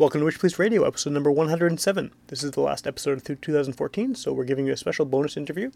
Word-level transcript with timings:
Welcome 0.00 0.22
to 0.22 0.24
Witch 0.24 0.38
Police 0.38 0.58
Radio, 0.58 0.84
episode 0.84 1.12
number 1.12 1.30
107. 1.30 2.10
This 2.28 2.42
is 2.42 2.52
the 2.52 2.62
last 2.62 2.86
episode 2.86 3.18
of 3.18 3.40
2014, 3.42 4.14
so 4.14 4.32
we're 4.32 4.44
giving 4.44 4.64
you 4.64 4.72
a 4.72 4.76
special 4.78 5.04
bonus 5.04 5.36
interview. 5.36 5.70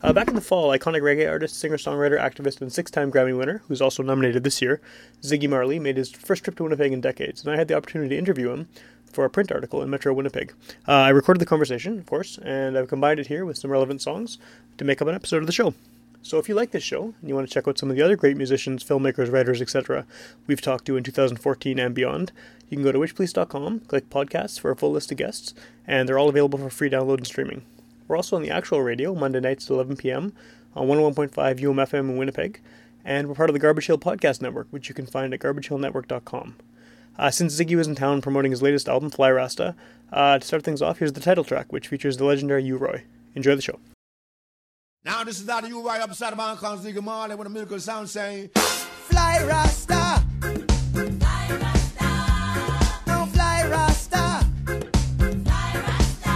Uh, 0.00 0.14
back 0.14 0.28
in 0.28 0.34
the 0.34 0.40
fall, 0.40 0.70
iconic 0.70 1.02
reggae 1.02 1.30
artist, 1.30 1.60
singer 1.60 1.76
songwriter, 1.76 2.18
activist, 2.18 2.62
and 2.62 2.72
six 2.72 2.90
time 2.90 3.12
Grammy 3.12 3.36
winner, 3.36 3.60
who's 3.68 3.82
also 3.82 4.02
nominated 4.02 4.44
this 4.44 4.62
year, 4.62 4.80
Ziggy 5.20 5.46
Marley, 5.46 5.78
made 5.78 5.98
his 5.98 6.10
first 6.10 6.42
trip 6.42 6.56
to 6.56 6.62
Winnipeg 6.62 6.90
in 6.90 7.02
decades, 7.02 7.44
and 7.44 7.52
I 7.52 7.58
had 7.58 7.68
the 7.68 7.76
opportunity 7.76 8.14
to 8.14 8.18
interview 8.18 8.50
him 8.50 8.66
for 9.12 9.26
a 9.26 9.30
print 9.30 9.52
article 9.52 9.82
in 9.82 9.90
Metro 9.90 10.14
Winnipeg. 10.14 10.54
Uh, 10.88 10.92
I 10.92 11.10
recorded 11.10 11.42
the 11.42 11.44
conversation, 11.44 11.98
of 11.98 12.06
course, 12.06 12.38
and 12.38 12.78
I've 12.78 12.88
combined 12.88 13.20
it 13.20 13.26
here 13.26 13.44
with 13.44 13.58
some 13.58 13.70
relevant 13.70 14.00
songs 14.00 14.38
to 14.78 14.86
make 14.86 15.02
up 15.02 15.08
an 15.08 15.14
episode 15.14 15.42
of 15.42 15.46
the 15.46 15.52
show. 15.52 15.74
So 16.26 16.38
if 16.38 16.48
you 16.48 16.56
like 16.56 16.72
this 16.72 16.82
show 16.82 17.14
and 17.20 17.28
you 17.28 17.36
want 17.36 17.46
to 17.46 17.54
check 17.54 17.68
out 17.68 17.78
some 17.78 17.88
of 17.88 17.94
the 17.94 18.02
other 18.02 18.16
great 18.16 18.36
musicians, 18.36 18.82
filmmakers, 18.82 19.30
writers, 19.30 19.62
etc., 19.62 20.04
we've 20.48 20.60
talked 20.60 20.84
to 20.86 20.96
in 20.96 21.04
2014 21.04 21.78
and 21.78 21.94
beyond, 21.94 22.32
you 22.68 22.76
can 22.76 22.82
go 22.82 22.90
to 22.90 22.98
witchpolice.com, 22.98 23.78
click 23.86 24.10
podcasts 24.10 24.58
for 24.58 24.72
a 24.72 24.76
full 24.76 24.90
list 24.90 25.12
of 25.12 25.18
guests, 25.18 25.54
and 25.86 26.08
they're 26.08 26.18
all 26.18 26.28
available 26.28 26.58
for 26.58 26.68
free 26.68 26.90
download 26.90 27.18
and 27.18 27.28
streaming. 27.28 27.62
We're 28.08 28.16
also 28.16 28.34
on 28.34 28.42
the 28.42 28.50
actual 28.50 28.82
radio 28.82 29.14
Monday 29.14 29.38
nights 29.38 29.66
at 29.66 29.74
11 29.74 29.98
p.m. 29.98 30.32
on 30.74 30.88
101.5 30.88 31.30
UMFM 31.60 32.00
in 32.00 32.16
Winnipeg, 32.16 32.60
and 33.04 33.28
we're 33.28 33.36
part 33.36 33.48
of 33.48 33.54
the 33.54 33.60
Garbage 33.60 33.86
Hill 33.86 33.96
Podcast 33.96 34.42
Network, 34.42 34.66
which 34.70 34.88
you 34.88 34.96
can 34.96 35.06
find 35.06 35.32
at 35.32 35.38
garbagehillnetwork.com. 35.38 36.56
Uh, 37.16 37.30
since 37.30 37.56
Ziggy 37.56 37.76
was 37.76 37.86
in 37.86 37.94
town 37.94 38.20
promoting 38.20 38.50
his 38.50 38.62
latest 38.62 38.88
album, 38.88 39.10
Fly 39.10 39.30
Rasta, 39.30 39.76
uh, 40.12 40.40
to 40.40 40.44
start 40.44 40.64
things 40.64 40.82
off, 40.82 40.98
here's 40.98 41.12
the 41.12 41.20
title 41.20 41.44
track, 41.44 41.72
which 41.72 41.86
features 41.86 42.16
the 42.16 42.24
legendary 42.24 42.64
U-Roy. 42.64 43.04
Enjoy 43.36 43.54
the 43.54 43.62
show. 43.62 43.78
Now 45.06 45.22
this 45.22 45.38
is 45.38 45.46
that 45.46 45.68
you 45.68 45.86
right 45.86 46.00
upside 46.00 46.32
of 46.32 46.36
my 46.36 46.56
cause 46.56 46.84
Ziggy 46.84 47.00
Marley 47.00 47.36
with 47.36 47.46
a 47.46 47.50
miracle 47.50 47.78
sound 47.78 48.10
saying 48.10 48.48
Fly 48.56 49.40
Rasta. 49.44 50.20
Fly 50.40 51.46
Rasta, 51.62 52.08
No 53.06 53.26
fly 53.26 53.68
Rasta. 53.70 54.44
fly 55.44 55.72
Rasta, 55.86 56.34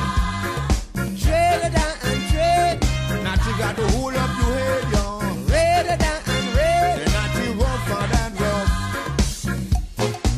Trade 1.19 1.62
it 1.66 1.73
down 1.74 1.96
and 2.04 2.23
trade. 2.30 2.79
Now 3.24 3.35
you 3.45 3.52
got 3.59 3.74
to 3.74 3.88
hold 3.88 4.15
up 4.15 4.30
your 4.38 4.54
head, 4.54 4.84
y'all 4.93 5.21
Raid 5.51 5.87
it 5.93 5.99
down 5.99 6.23
and 6.29 6.55
raid. 6.57 7.02
And 7.02 7.12
not 7.12 7.34
you 7.43 7.51
rough 7.55 7.90
and 8.23 8.40
rough 8.40 8.71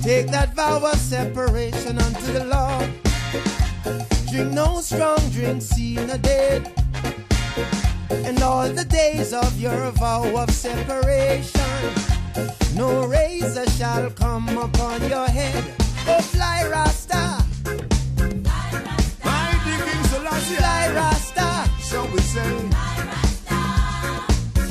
Take 0.02 0.28
that 0.28 0.54
vow 0.54 0.78
of 0.82 0.96
separation 0.96 1.98
unto 1.98 2.32
the 2.32 2.46
Lord. 2.46 2.90
Drink 4.30 4.52
no 4.52 4.80
strong 4.80 5.18
drink, 5.28 5.60
see 5.60 5.96
no 5.96 6.16
dead. 6.16 6.72
All 8.62 8.68
the 8.68 8.84
days 8.84 9.32
of 9.32 9.60
your 9.60 9.90
vow 9.90 10.22
of 10.36 10.48
separation, 10.50 11.82
no 12.76 13.06
razor 13.06 13.68
shall 13.70 14.08
come 14.10 14.56
upon 14.56 15.00
your 15.08 15.26
head. 15.26 15.64
Oh, 16.06 16.20
fly 16.20 16.68
Rasta, 16.70 17.44
My 19.24 19.50
digging 19.64 20.04
Selassie 20.04 20.54
fly 20.54 20.92
Rasta. 20.94 21.68
So 21.80 22.04
we 22.12 22.20
say 22.20 22.52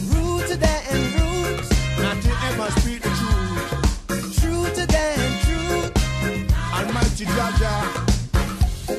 Root 0.07 0.47
to 0.47 0.55
them 0.55 0.81
and 0.91 1.03
root, 1.19 1.65
Not 1.99 2.23
you 2.23 2.33
ever 2.47 2.71
speak 2.79 3.01
the 3.01 3.11
truth 3.19 4.39
true 4.39 4.67
to 4.73 4.85
them 4.87 5.19
truth. 5.43 5.91
Almighty 6.73 7.25
Jah 7.25 7.51
Jah 7.59 7.83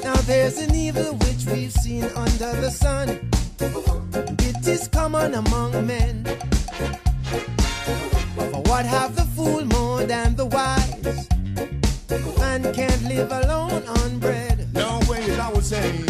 Now 0.05 0.21
there's 0.27 0.59
an 0.59 0.75
evil 0.75 1.15
which 1.15 1.47
we've 1.47 1.73
seen 1.73 2.05
under 2.15 2.53
the 2.61 2.71
sun. 2.71 3.31
Common 5.03 5.35
among 5.35 5.85
men. 5.85 6.25
For 8.53 8.63
what 8.71 8.87
have 8.87 9.17
the 9.17 9.25
fool 9.35 9.65
more 9.65 10.05
than 10.05 10.37
the 10.37 10.47
wise? 10.47 11.29
Man 12.39 12.73
can't 12.73 13.03
live 13.09 13.33
alone 13.33 13.83
on 13.99 14.21
bread. 14.21 14.69
No 14.73 15.01
ways 15.11 15.37
I 15.41 15.51
would 15.53 15.65
say 15.65 16.05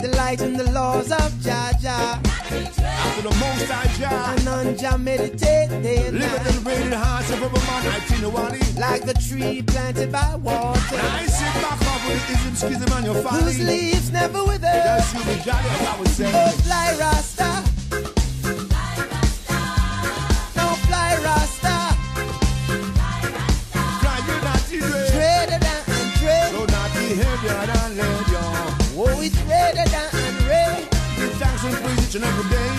Delight 0.00 0.40
in 0.40 0.54
the 0.54 0.72
laws 0.72 1.12
of 1.12 1.28
Jah 1.42 1.72
Jah. 1.78 2.18
After 2.24 3.22
the 3.28 3.34
most 3.36 3.70
I 3.70 3.84
Jah 3.98 4.34
And 4.34 4.48
on 4.48 4.78
Jah 4.78 4.96
meditate 4.96 5.68
day 5.82 6.06
and 6.06 6.18
Live 6.18 6.32
night. 6.32 6.46
in 6.46 6.54
the 6.56 6.70
rated 6.70 6.92
hearts 6.94 7.30
of 7.30 7.42
every 7.42 7.60
man 7.68 7.86
I 7.86 8.00
think 8.00 8.22
the 8.22 8.80
Like 8.80 9.06
a 9.06 9.12
tree 9.28 9.60
planted 9.60 10.10
by 10.10 10.36
water. 10.36 10.80
I 10.96 11.26
sit 11.26 11.52
back 11.60 11.78
off 11.92 12.08
with 12.08 12.26
the 12.28 12.32
ism, 12.32 12.54
schism 12.54 12.92
and 12.96 13.04
your 13.04 13.16
Whose 13.16 13.60
leaves 13.60 14.10
never 14.10 14.42
wither. 14.42 14.72
Just 14.86 15.14
you 15.14 15.20
be 15.20 15.36
jolly 15.44 15.68
I 15.92 15.96
would 15.98 16.08
say 16.08 16.32
Oh, 16.34 16.50
fly 16.64 16.96
Rasta. 16.98 17.49
Each 32.10 32.16
and 32.16 32.24
every 32.24 32.50
day. 32.50 32.76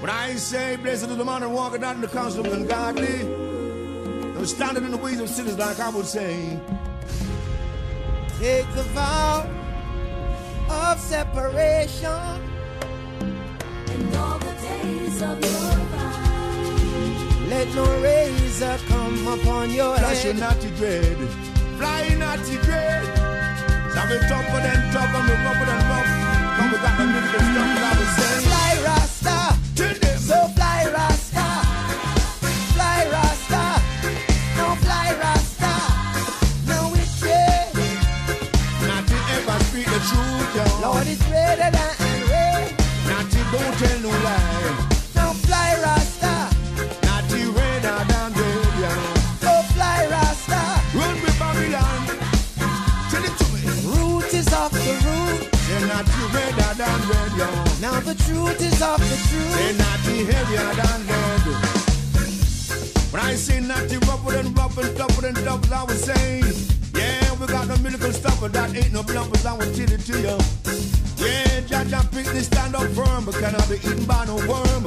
When 0.00 0.10
I 0.10 0.34
say, 0.34 0.76
blessed 0.76 1.08
is 1.08 1.16
the 1.16 1.24
man 1.24 1.40
that 1.40 1.48
walketh 1.48 1.80
not 1.80 1.94
in 1.94 2.02
the 2.02 2.08
counsel 2.08 2.40
of 2.44 2.50
the 2.50 2.52
ungodly, 2.52 3.24
nor 4.34 4.44
standing 4.44 4.84
in 4.84 4.90
the 4.90 4.98
ways 4.98 5.20
of 5.20 5.30
sinners, 5.30 5.56
like 5.56 5.80
I 5.80 5.88
would 5.88 6.04
say. 6.04 6.60
Take 8.38 8.70
the 8.74 8.82
vow 8.92 9.48
of 10.68 11.00
separation. 11.00 12.10
and 12.10 14.14
all 14.16 14.38
the 14.38 14.52
days 14.60 15.22
of 15.22 15.40
your 15.40 15.60
life. 15.96 17.48
Let 17.48 17.74
no 17.74 17.84
razor 18.02 18.78
come 18.88 19.26
upon 19.28 19.70
your 19.70 19.96
Flash 19.96 20.24
your 20.24 20.34
head. 20.34 20.42
naughty 20.42 20.70
dread, 20.76 21.16
fly 21.78 22.08
naughty 22.18 22.56
dread. 22.66 23.02
Some 23.94 24.08
be 24.10 24.18
tougher 24.28 24.60
than 24.60 24.92
tough, 24.92 25.14
and 25.14 25.24
we 25.26 25.34
rougher 25.46 25.64
than 25.64 25.88
rough. 25.88 26.23
Lord 40.84 41.06
is 41.06 41.20
ready 41.28 41.70
down 41.76 41.94
and 41.98 42.30
ready. 42.30 42.76
Not 43.08 43.30
to 43.30 43.38
don't 43.52 43.74
tell 43.78 44.03
The 58.04 58.14
truth 58.24 58.60
is 58.60 58.82
off 58.82 58.98
the 58.98 59.16
truth. 59.28 59.56
They're 59.56 59.78
not 59.80 59.98
too 60.04 60.26
heavier 60.28 60.74
than 60.76 61.00
lead. 61.08 61.44
When 63.10 63.22
I 63.22 63.34
say 63.34 63.60
not 63.60 63.88
too 63.88 63.98
rougher 64.00 64.32
than 64.32 64.52
rough 64.52 64.76
and 64.76 64.94
double 64.96 65.22
than 65.22 65.34
tough, 65.34 65.72
I 65.72 65.84
was 65.84 66.04
saying, 66.04 66.44
yeah, 66.94 67.32
we 67.40 67.46
got 67.46 67.66
no 67.66 67.76
miracle 67.78 68.12
stuff, 68.12 68.40
but 68.42 68.52
that 68.52 68.76
ain't 68.76 68.92
no 68.92 69.02
bluffers, 69.02 69.46
I 69.46 69.52
will 69.54 69.72
tell 69.72 69.90
it 69.90 70.00
to 70.04 70.20
you. 70.20 70.36
Yeah, 71.16 71.60
Jah 71.60 71.84
Jah 71.88 72.04
pick 72.12 72.26
this 72.26 72.46
stand 72.46 72.76
up 72.76 72.90
firm, 72.92 73.24
but 73.24 73.36
cannot 73.36 73.66
be 73.70 73.76
eaten 73.76 74.04
by 74.04 74.26
no 74.26 74.36
worm. 74.36 74.84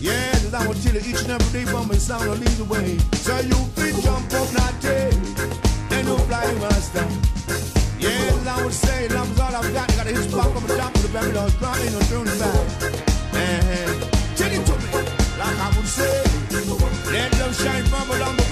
Yeah, 0.00 0.32
cause 0.32 0.54
I 0.54 0.66
will 0.66 0.74
tell 0.74 0.94
you 0.94 1.06
each 1.06 1.22
and 1.22 1.30
every 1.30 1.60
day 1.60 1.70
from 1.70 1.86
my 1.86 1.94
sound 1.94 2.28
will 2.28 2.34
lead 2.34 2.56
the 2.58 2.64
way. 2.64 2.98
So 3.22 3.38
you 3.46 3.54
fit 3.78 3.94
jump 4.02 4.32
up, 4.34 4.52
not 4.54 4.74
and 4.84 6.06
no 6.06 6.18
fly 6.18 6.52
master. 6.54 7.75
Yeah, 8.06 8.54
I 8.54 8.64
would 8.64 8.72
say, 8.72 9.08
love 9.08 9.30
is 9.32 9.40
all 9.40 9.56
I've 9.56 9.74
got. 9.74 9.88
Got 9.96 10.06
a 10.06 10.10
hit 10.10 10.30
spot 10.30 10.52
from 10.52 10.66
the 10.66 10.76
top 10.76 10.94
of 10.94 11.02
the 11.02 11.08
Babylon 11.08 11.50
strong, 11.50 11.78
ain't 11.78 11.92
no 11.92 12.00
turning 12.10 12.38
back. 12.38 12.66
And 13.34 13.96
tell 14.38 14.52
it 14.52 14.62
to 14.66 14.74
me, 14.82 14.90
like 15.38 15.58
I 15.58 15.68
would 15.76 15.86
say. 15.86 16.22
Let 17.12 17.32
them 17.32 17.52
shine 17.52 17.84
from 17.84 18.10
along 18.10 18.36
the 18.36 18.45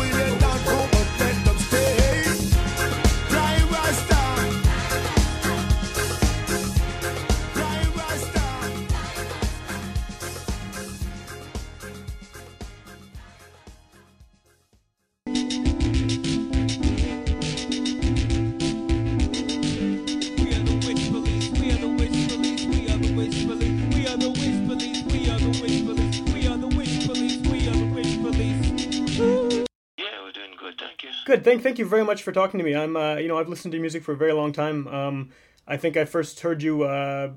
Thank 31.65 31.79
you 31.79 31.87
very 31.87 32.05
much 32.05 32.23
for 32.23 32.31
talking 32.31 32.59
to 32.59 32.65
me. 32.65 32.77
I'm 32.77 32.95
uh, 32.95 33.15
you 33.15 33.27
know 33.27 33.39
I've 33.39 33.49
listened 33.49 33.73
to 33.73 33.79
music 33.79 34.05
for 34.05 34.13
a 34.13 34.17
very 34.19 34.35
long 34.35 34.53
time. 34.53 34.87
Um, 34.87 35.31
I 35.67 35.79
think 35.79 35.97
I 35.97 36.05
first 36.05 36.41
heard 36.41 36.63
you. 36.63 36.83
Uh, 36.83 37.31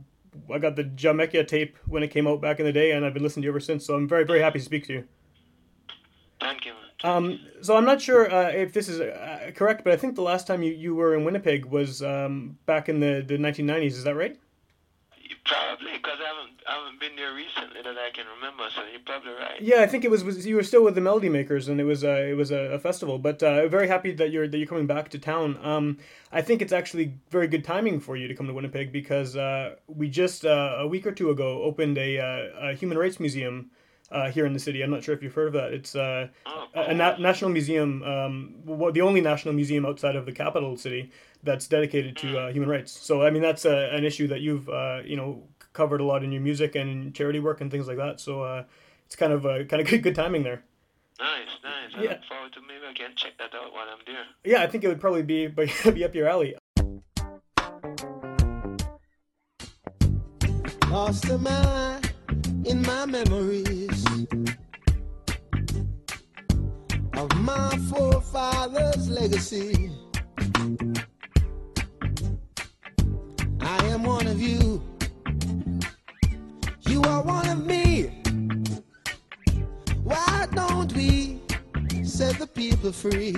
I 0.54 0.60
got 0.60 0.76
the 0.76 0.84
Jamaica 0.84 1.46
tape 1.46 1.78
when 1.86 2.04
it 2.04 2.10
came 2.10 2.28
out 2.28 2.42
back 2.42 2.60
in 2.60 2.66
the 2.66 2.74
day, 2.74 2.92
and 2.92 3.06
I've 3.06 3.14
been 3.14 3.24
listening 3.24 3.44
to 3.44 3.46
you 3.46 3.52
ever 3.52 3.62
since. 3.62 3.86
So 3.86 3.96
I'm 3.96 4.06
very 4.06 4.26
very 4.26 4.42
happy 4.42 4.60
to 4.60 4.66
speak 4.66 4.86
to 4.88 4.94
you. 4.94 5.06
Thank 6.42 6.66
you. 6.66 6.74
Um, 7.06 7.40
so 7.62 7.78
I'm 7.78 7.86
not 7.86 8.02
sure 8.02 8.30
uh, 8.30 8.50
if 8.50 8.74
this 8.74 8.90
is 8.90 9.00
uh, 9.00 9.52
correct, 9.56 9.86
but 9.86 9.94
I 9.94 9.96
think 9.96 10.16
the 10.16 10.24
last 10.24 10.46
time 10.46 10.62
you, 10.62 10.74
you 10.74 10.94
were 10.94 11.16
in 11.16 11.24
Winnipeg 11.24 11.64
was 11.64 12.04
um, 12.04 12.58
back 12.66 12.90
in 12.90 13.00
the, 13.00 13.24
the 13.26 13.38
1990s. 13.38 13.86
Is 13.86 14.04
that 14.04 14.16
right? 14.16 14.38
Probably, 15.46 15.94
because 15.94 16.18
I 16.20 16.28
haven't, 16.36 16.60
I 16.68 16.74
haven't 16.74 17.00
been 17.00 17.16
there 17.16 17.34
recently 17.34 17.67
that 17.84 17.98
I 17.98 18.10
can 18.12 18.26
remember, 18.36 18.64
so 18.76 18.82
you're 18.92 19.00
probably 19.06 19.32
right. 19.32 19.62
Yeah, 19.62 19.82
I 19.82 19.88
think 19.88 20.04
it 20.04 20.12
was, 20.12 20.24
was 20.24 20.46
you 20.46 20.56
were 20.56 20.64
still 20.64 20.84
with 20.84 20.96
the 20.96 21.02
Melody 21.02 21.30
Makers, 21.30 21.68
and 21.68 21.80
it 21.80 21.84
was 21.84 22.04
uh, 22.04 22.26
it 22.30 22.36
was 22.36 22.52
a, 22.52 22.74
a 22.74 22.80
festival. 22.80 23.20
But 23.20 23.42
uh, 23.44 23.68
very 23.68 23.88
happy 23.88 24.12
that 24.14 24.32
you're 24.32 24.48
that 24.48 24.58
you're 24.58 24.68
coming 24.68 24.88
back 24.88 25.10
to 25.10 25.20
town. 25.20 25.58
Um, 25.64 25.98
I 26.32 26.42
think 26.42 26.62
it's 26.62 26.74
actually 26.74 27.16
very 27.30 27.48
good 27.48 27.64
timing 27.64 28.00
for 28.00 28.16
you 28.18 28.28
to 28.28 28.36
come 28.36 28.48
to 28.48 28.54
Winnipeg 28.54 28.92
because 28.92 29.36
uh, 29.36 29.76
we 29.88 30.10
just 30.10 30.46
uh, 30.46 30.78
a 30.80 30.88
week 30.88 31.06
or 31.08 31.12
two 31.12 31.30
ago 31.30 31.64
opened 31.64 31.98
a, 31.98 32.20
uh, 32.20 32.70
a 32.70 32.74
human 32.74 32.98
rights 32.98 33.20
museum 33.20 33.72
uh, 34.12 34.30
here 34.30 34.46
in 34.46 34.54
the 34.54 34.60
city. 34.60 34.82
I'm 34.82 34.90
not 34.92 35.04
sure 35.04 35.14
if 35.16 35.22
you've 35.24 35.34
heard 35.34 35.48
of 35.48 35.54
that. 35.54 35.74
It's 35.74 35.96
uh, 35.96 36.28
Oh, 36.46 36.68
a, 36.76 36.82
a 36.92 36.94
na- 36.94 37.18
national 37.18 37.52
museum, 37.52 38.04
um, 38.04 38.56
w- 38.66 38.92
the 38.92 39.02
only 39.02 39.22
national 39.22 39.54
museum 39.54 39.86
outside 39.86 40.16
of 40.16 40.26
the 40.26 40.32
capital 40.32 40.78
city 40.78 41.12
that's 41.44 41.68
dedicated 41.68 42.18
to 42.18 42.38
uh, 42.40 42.52
human 42.52 42.70
rights. 42.70 42.92
So 42.92 43.22
I 43.22 43.30
mean 43.30 43.42
that's 43.42 43.66
an 43.66 44.04
issue 44.04 44.28
that 44.28 44.42
you've 44.42 44.68
uh, 44.70 45.02
you 45.06 45.16
know 45.16 45.44
covered 45.78 46.02
a 46.02 46.04
lot 46.04 46.24
in 46.24 46.32
your 46.32 46.42
music 46.42 46.74
and 46.76 46.90
in 46.90 47.14
charity 47.14 47.40
work 47.40 47.62
and 47.62 47.70
things 47.70 47.88
like 47.88 47.98
that. 47.98 48.20
So 48.20 48.42
uh, 48.42 48.64
it's 49.06 49.16
kind 49.16 49.32
of 49.32 49.46
uh, 49.46 49.64
kind 49.66 49.80
of 49.82 49.88
good, 49.88 50.02
good 50.02 50.16
timing 50.16 50.42
there. 50.44 50.64
Nice, 51.20 51.48
nice. 51.64 51.92
I 51.96 52.04
Yeah. 52.04 52.10
look 52.12 52.26
forward 52.28 52.54
to 52.54 52.62
maybe 52.62 52.86
I 52.90 52.94
can 52.94 53.12
check 53.16 53.38
that 53.38 53.54
out 53.56 53.72
while 53.74 53.88
I'm 53.88 54.00
there. 54.06 54.26
Yeah, 54.44 54.64
I 54.64 54.68
think 54.68 54.84
it 54.84 54.88
would 54.88 55.00
probably 55.00 55.22
be 55.24 55.46
but 55.58 55.70
be 55.94 56.04
up 56.04 56.16
your 56.16 56.28
alley. 56.28 56.56
Lost 60.90 61.26
am 61.30 61.46
I 61.48 62.02
in 62.66 62.82
my 62.82 63.06
memories 63.06 64.06
of 67.14 67.30
my 67.38 67.78
forefathers' 67.90 69.10
legacy. 69.10 69.92
I 73.60 73.86
am 73.88 74.04
one 74.04 74.28
of 74.28 74.42
you. 74.42 74.82
You 76.98 77.04
are 77.04 77.22
one 77.22 77.48
of 77.48 77.64
me. 77.64 78.10
Why 80.04 80.48
don't 80.52 80.92
we 80.94 81.40
set 82.04 82.40
the 82.40 82.48
people 82.48 82.92
free? 82.92 83.36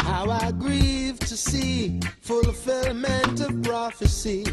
How 0.00 0.30
I 0.30 0.52
grieve 0.52 1.20
to 1.20 1.36
see 1.38 2.00
fulfillment 2.20 3.40
of 3.40 3.62
prophecy. 3.62 4.44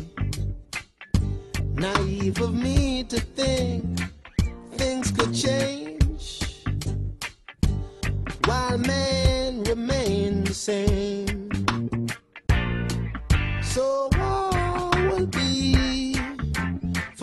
Naive 1.73 2.39
of 2.39 2.53
me 2.53 3.03
to 3.03 3.19
think 3.19 3.99
things 4.77 5.11
could 5.11 5.33
change 5.35 6.63
while 8.45 8.77
men 8.77 9.63
remain 9.63 10.45
the 10.45 10.53
same. 10.53 11.36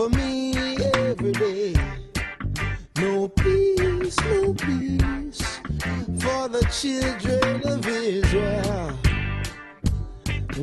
For 0.04 0.16
me 0.18 0.54
every 0.94 1.32
day. 1.32 1.74
No 2.98 3.28
peace, 3.28 4.18
no 4.20 4.52
peace 4.52 5.42
for 6.22 6.48
the 6.48 6.64
children 6.70 7.66
of 7.66 7.86
Israel. 7.86 8.98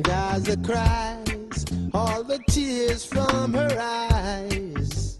Gaza 0.02 0.56
cries 0.58 1.64
all 1.92 2.22
the 2.22 2.38
tears 2.48 3.04
from 3.04 3.54
her 3.54 3.76
eyes. 3.80 5.18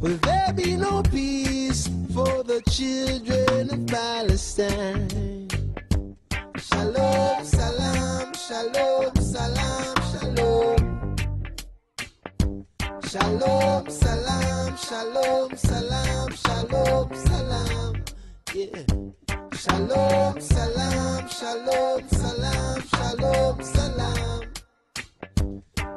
Will 0.00 0.16
there 0.28 0.52
be 0.54 0.76
no 0.76 1.02
peace 1.02 1.88
for 2.14 2.42
the 2.42 2.62
children 2.70 3.70
of 3.74 3.86
Palestine? 3.86 5.48
Shalom, 6.56 7.44
salam, 7.44 8.32
shalom, 8.34 9.14
salam, 9.16 9.81
Shalom, 13.08 13.90
salam, 13.90 14.76
shalom, 14.76 15.56
salam, 15.56 16.32
shalom, 16.32 17.14
salam. 17.14 18.04
Yeah. 18.54 18.84
Shalom, 19.52 20.40
salam, 20.40 21.28
shalom, 21.28 22.08
salam, 22.08 22.82
shalom, 22.82 23.62
salam. 23.62 24.42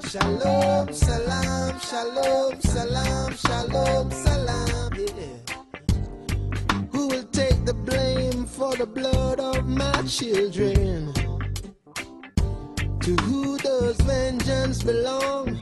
Shalom, 0.09 0.93
salam, 0.93 1.79
shalom, 1.79 2.61
salam, 2.61 3.33
shalom, 3.35 4.11
salam. 4.11 4.93
Yeah. 4.97 5.55
Who 6.91 7.07
will 7.07 7.23
take 7.25 7.65
the 7.65 7.73
blame 7.73 8.45
for 8.45 8.75
the 8.75 8.85
blood 8.87 9.39
of 9.39 9.67
my 9.67 10.01
children? 10.03 11.13
To 13.01 13.15
who 13.23 13.57
does 13.59 13.97
vengeance 14.01 14.83
belong? 14.83 15.54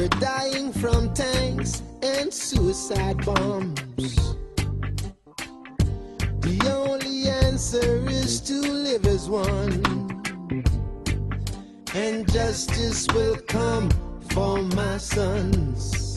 We're 0.00 0.08
dying 0.18 0.72
from 0.72 1.12
tanks 1.12 1.82
and 2.02 2.32
suicide 2.32 3.22
bombs. 3.22 3.76
The 6.40 6.58
only 6.72 7.28
answer 7.28 8.08
is 8.08 8.40
to 8.48 8.54
live 8.54 9.04
as 9.04 9.28
one. 9.28 9.84
And 11.94 12.26
justice 12.32 13.06
will 13.12 13.36
come 13.46 13.90
for 14.30 14.62
my 14.62 14.96
sons. 14.96 16.16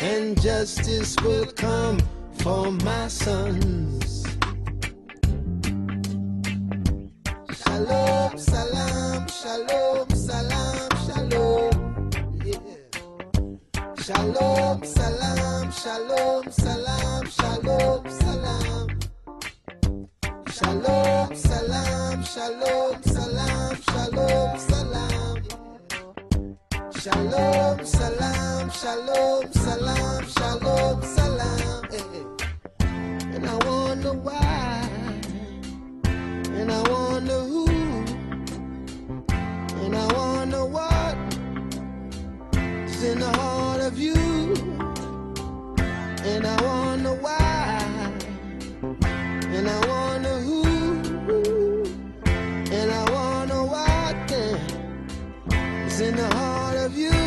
And 0.00 0.40
justice 0.40 1.14
will 1.20 1.44
come 1.44 1.98
for 2.38 2.72
my 2.72 3.08
sons. 3.08 4.24
Shalom, 7.52 8.38
salam, 8.38 9.28
shalom, 9.28 10.08
Shalom, 14.02 14.82
salam, 14.82 15.70
shalom, 15.70 16.50
salam, 16.50 17.26
shalom, 17.26 18.02
salam. 18.08 18.88
Shalom, 20.48 21.36
salam, 21.36 22.24
shalom, 22.24 23.02
salam, 23.02 23.76
shalom, 23.90 24.58
salam. 24.70 25.36
Shalom, 26.96 27.84
salam, 27.84 28.70
shalom, 28.70 29.52
salam, 29.52 30.26
shalom, 30.28 31.02
salam. 31.02 31.19
And 49.60 49.68
I 49.68 49.80
wonder 49.88 50.36
who, 50.38 50.62
and 52.78 52.90
I 52.90 53.04
wonder 53.12 53.62
what 53.62 54.16
then 54.28 54.58
is 55.86 56.00
in 56.00 56.16
the 56.16 56.34
heart 56.34 56.78
of 56.78 56.96
you. 56.96 57.20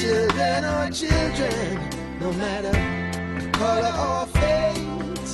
Children 0.00 0.64
or 0.74 0.90
children, 0.90 1.78
no 2.18 2.32
matter 2.32 2.74
color 3.52 3.94
or 4.08 4.26
fate. 4.38 5.30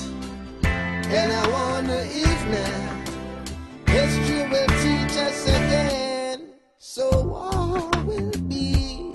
And 1.19 1.33
I 1.33 1.45
wonder 1.49 2.03
if 2.05 2.41
now 2.59 3.93
history 3.95 4.43
will 4.53 4.73
teach 4.85 5.17
us 5.17 5.49
again. 5.49 6.53
So 6.77 7.05
war 7.23 7.91
will 8.05 8.39
be 8.49 9.13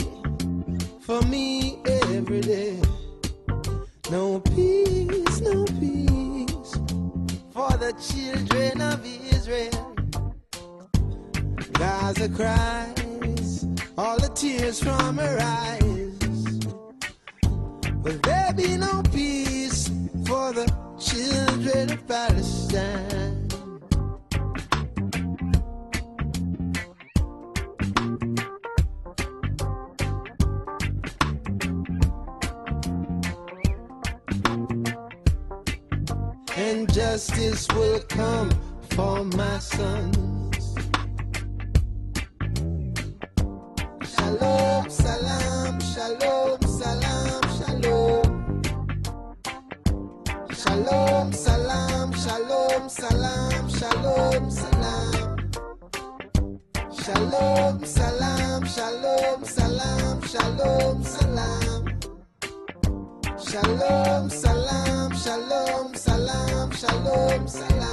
for 1.01 1.21
me 1.27 1.77
every 1.85 2.41
day. 2.41 2.81
No 4.11 4.39
peace, 4.39 5.25
no 5.41 5.65
peace 5.79 6.73
for 7.51 7.71
the 7.77 7.93
children 7.99 8.81
of 8.81 9.05
Israel. 9.33 9.95
Gaza 11.73 12.29
cries 12.29 13.65
all 13.97 14.17
the 14.17 14.29
tears 14.35 14.81
from 14.81 15.17
her 15.17 15.37
eyes. 15.41 15.81
Will 18.03 18.19
there 18.19 18.53
be 18.53 18.77
no 18.77 19.01
peace 19.11 19.89
for 20.25 20.53
the 20.53 20.67
children 20.99 21.91
of 21.91 22.07
Palestine? 22.07 23.44
Justice 37.15 37.65
will 37.69 38.01
come 38.10 38.50
for 38.89 39.24
my 39.24 39.57
sons. 39.60 40.75
Shalom, 44.03 44.89
salam, 44.89 45.79
shalom, 45.79 46.62
salam, 46.81 47.41
shalom. 47.57 48.25
Shalom, 50.60 51.31
salam, 51.31 52.13
shalom, 52.13 52.89
salam, 52.89 53.69
shalom, 53.69 54.51
salam. 54.51 55.38
Shalom, 57.01 57.86
salam, 57.86 58.65
shalom, 58.75 59.45
salam, 59.45 60.22
shalom, 60.22 61.03
salam. 61.03 61.86
Shalom, 63.48 64.29
salam, 64.29 65.13
shalom, 65.15 65.95
salam, 65.95 66.64
shalom, 66.75 67.48
salam. 67.48 67.84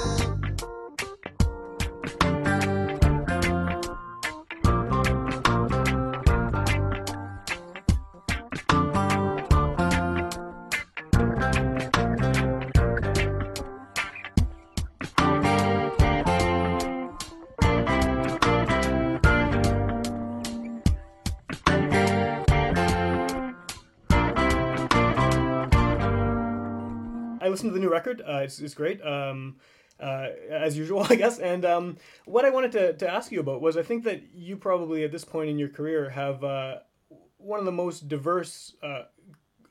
Listened 27.53 27.69
to 27.69 27.73
the 27.73 27.79
new 27.79 27.91
record. 27.91 28.21
Uh, 28.21 28.41
it's, 28.43 28.59
it's 28.59 28.73
great, 28.73 29.01
um, 29.05 29.57
uh, 29.99 30.27
as 30.49 30.77
usual, 30.77 31.05
I 31.09 31.15
guess. 31.15 31.39
And 31.39 31.63
um, 31.63 31.97
what 32.25 32.45
I 32.45 32.49
wanted 32.49 32.71
to, 32.73 32.93
to 32.93 33.09
ask 33.09 33.31
you 33.31 33.39
about 33.39 33.61
was 33.61 33.77
I 33.77 33.83
think 33.83 34.03
that 34.03 34.21
you 34.33 34.57
probably 34.57 35.03
at 35.03 35.11
this 35.11 35.23
point 35.23 35.49
in 35.49 35.57
your 35.57 35.69
career 35.69 36.09
have 36.09 36.43
uh, 36.43 36.79
one 37.37 37.59
of 37.59 37.65
the 37.65 37.71
most 37.71 38.07
diverse 38.07 38.73
uh, 38.81 39.03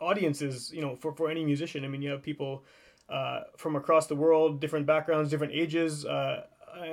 audiences, 0.00 0.70
you 0.72 0.80
know, 0.80 0.96
for, 0.96 1.12
for 1.14 1.30
any 1.30 1.44
musician. 1.44 1.84
I 1.84 1.88
mean, 1.88 2.02
you 2.02 2.10
have 2.10 2.22
people 2.22 2.64
uh, 3.08 3.40
from 3.56 3.76
across 3.76 4.06
the 4.06 4.16
world, 4.16 4.60
different 4.60 4.86
backgrounds, 4.86 5.30
different 5.30 5.52
ages, 5.52 6.04
uh, 6.04 6.44
uh, 6.74 6.84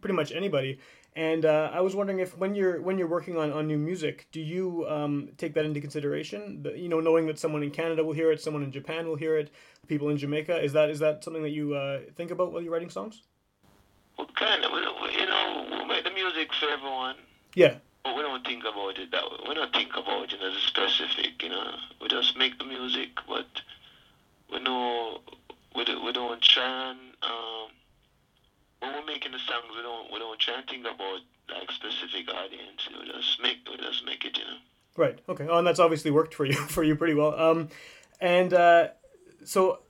pretty 0.00 0.14
much 0.14 0.32
anybody. 0.32 0.78
And 1.16 1.44
uh, 1.44 1.70
I 1.72 1.80
was 1.80 1.94
wondering 1.94 2.18
if 2.18 2.36
when 2.36 2.56
you're 2.56 2.82
when 2.82 2.98
you're 2.98 3.06
working 3.06 3.36
on, 3.36 3.52
on 3.52 3.68
new 3.68 3.78
music, 3.78 4.26
do 4.32 4.40
you 4.40 4.84
um, 4.88 5.28
take 5.36 5.54
that 5.54 5.64
into 5.64 5.80
consideration? 5.80 6.62
The, 6.64 6.76
you 6.76 6.88
know, 6.88 6.98
knowing 6.98 7.26
that 7.28 7.38
someone 7.38 7.62
in 7.62 7.70
Canada 7.70 8.02
will 8.02 8.14
hear 8.14 8.32
it, 8.32 8.40
someone 8.40 8.64
in 8.64 8.72
Japan 8.72 9.06
will 9.06 9.14
hear 9.14 9.36
it, 9.36 9.52
people 9.86 10.08
in 10.08 10.16
Jamaica. 10.16 10.60
Is 10.60 10.72
that 10.72 10.90
is 10.90 10.98
that 10.98 11.22
something 11.22 11.42
that 11.44 11.50
you 11.50 11.74
uh, 11.74 12.00
think 12.16 12.32
about 12.32 12.52
while 12.52 12.62
you're 12.62 12.72
writing 12.72 12.90
songs? 12.90 13.22
Well, 14.18 14.28
kind 14.34 14.64
of. 14.64 14.72
We, 14.72 14.80
we, 14.80 15.20
you 15.20 15.26
know, 15.26 15.66
we 15.70 15.84
make 15.86 16.02
the 16.02 16.10
music 16.10 16.52
for 16.52 16.66
everyone, 16.66 17.16
Yeah, 17.54 17.76
but 18.02 18.16
we 18.16 18.22
don't 18.22 18.44
think 18.44 18.64
about 18.64 18.98
it 18.98 19.12
that 19.12 19.22
way. 19.22 19.38
We 19.48 19.54
don't 19.54 19.72
think 19.72 19.92
about 19.96 20.32
it 20.32 20.40
as 20.42 20.54
a 20.56 20.60
specific, 20.66 21.40
you 21.42 21.48
know. 21.50 21.76
We 22.00 22.08
just 22.08 22.36
make 22.36 22.58
the 22.58 22.64
music, 22.64 23.10
but 23.28 23.46
we 24.52 24.58
know 24.60 25.20
we, 25.76 25.84
do, 25.84 26.02
we 26.04 26.12
don't 26.12 26.42
try 26.42 26.90
and, 26.90 26.98
um, 27.22 27.70
when 28.84 28.94
we're 28.94 29.06
making 29.06 29.32
the 29.32 29.38
songs, 29.38 29.64
we 29.74 29.82
don't 29.82 30.12
we 30.12 30.18
don't 30.18 30.38
try 30.38 30.62
think 30.68 30.86
about 30.86 31.20
like 31.50 31.70
specific 31.70 32.28
audience. 32.32 32.88
We 32.88 33.10
just 33.10 33.40
make 33.42 33.58
we 33.70 33.76
just 33.76 34.04
make 34.04 34.24
it, 34.24 34.36
you 34.38 34.44
know. 34.44 34.56
right. 34.96 35.18
Okay. 35.28 35.46
Oh, 35.48 35.58
and 35.58 35.66
that's 35.66 35.80
obviously 35.80 36.10
worked 36.10 36.34
for 36.34 36.44
you 36.44 36.54
for 36.68 36.82
you 36.82 36.96
pretty 36.96 37.14
well. 37.14 37.38
Um, 37.38 37.68
and 38.20 38.52
uh, 38.52 38.88
so 39.44 39.80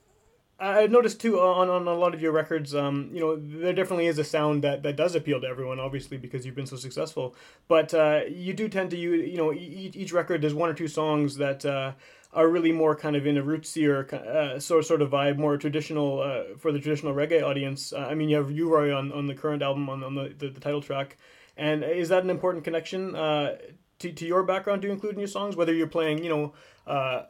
I 0.59 0.87
noticed 0.87 1.21
too 1.21 1.41
on, 1.41 1.69
on 1.69 1.89
a 1.89 1.95
lot 1.95 2.15
of 2.15 2.23
your 2.23 2.31
records, 2.31 2.75
um, 2.75 3.11
you 3.13 3.21
know, 3.21 3.37
there 3.37 3.73
definitely 3.73 4.07
is 4.07 4.19
a 4.19 4.25
sound 4.25 4.63
that, 4.63 4.83
that 4.85 4.97
does 4.97 5.17
appeal 5.17 5.41
to 5.41 5.47
everyone, 5.47 5.81
obviously 5.81 6.17
because 6.17 6.47
you've 6.47 6.55
been 6.55 6.67
so 6.67 6.77
successful. 6.77 7.35
But 7.67 7.93
uh, 7.93 8.21
you 8.29 8.55
do 8.55 8.69
tend 8.69 8.91
to 8.91 8.97
use, 8.97 9.29
you 9.29 9.37
know, 9.37 9.53
each 9.53 10.13
record 10.13 10.43
there's 10.43 10.55
one 10.55 10.71
or 10.71 10.75
two 10.75 10.87
songs 10.89 11.37
that 11.37 11.65
uh, 11.65 11.93
are 12.35 12.49
really 12.49 12.73
more 12.73 12.97
kind 12.97 13.17
of 13.17 13.27
in 13.27 13.37
a 13.39 13.43
rootsier 13.43 14.13
uh, 14.13 14.59
sort 14.59 14.85
sort 14.85 15.03
of 15.03 15.11
vibe, 15.11 15.39
more 15.39 15.57
traditional 15.57 16.21
uh, 16.21 16.57
for 16.59 16.73
the 16.73 16.79
traditional 16.79 17.15
reggae 17.15 17.43
audience. 17.43 17.93
Uh, 17.93 18.07
I 18.11 18.15
mean, 18.15 18.29
you 18.29 18.37
have 18.37 18.51
U-Roy 18.51 18.95
on, 18.95 19.13
on 19.13 19.27
the 19.27 19.35
current 19.35 19.63
album 19.63 19.89
on, 19.89 20.03
on 20.03 20.15
the, 20.15 20.35
the, 20.37 20.49
the 20.49 20.61
title 20.61 20.83
track, 20.83 21.17
and 21.57 21.85
is 21.85 22.09
that 22.09 22.25
an 22.25 22.31
important 22.31 22.65
connection 22.65 23.15
uh, 23.15 23.57
to 24.01 24.13
to 24.13 24.27
your 24.27 24.43
background 24.43 24.83
to 24.83 24.91
include 24.91 25.15
in 25.15 25.21
your 25.21 25.29
songs? 25.29 25.57
Whether 25.57 25.73
you're 25.73 25.87
playing, 25.87 26.23
you 26.23 26.31
know. 26.31 26.53
Uh, 26.87 27.23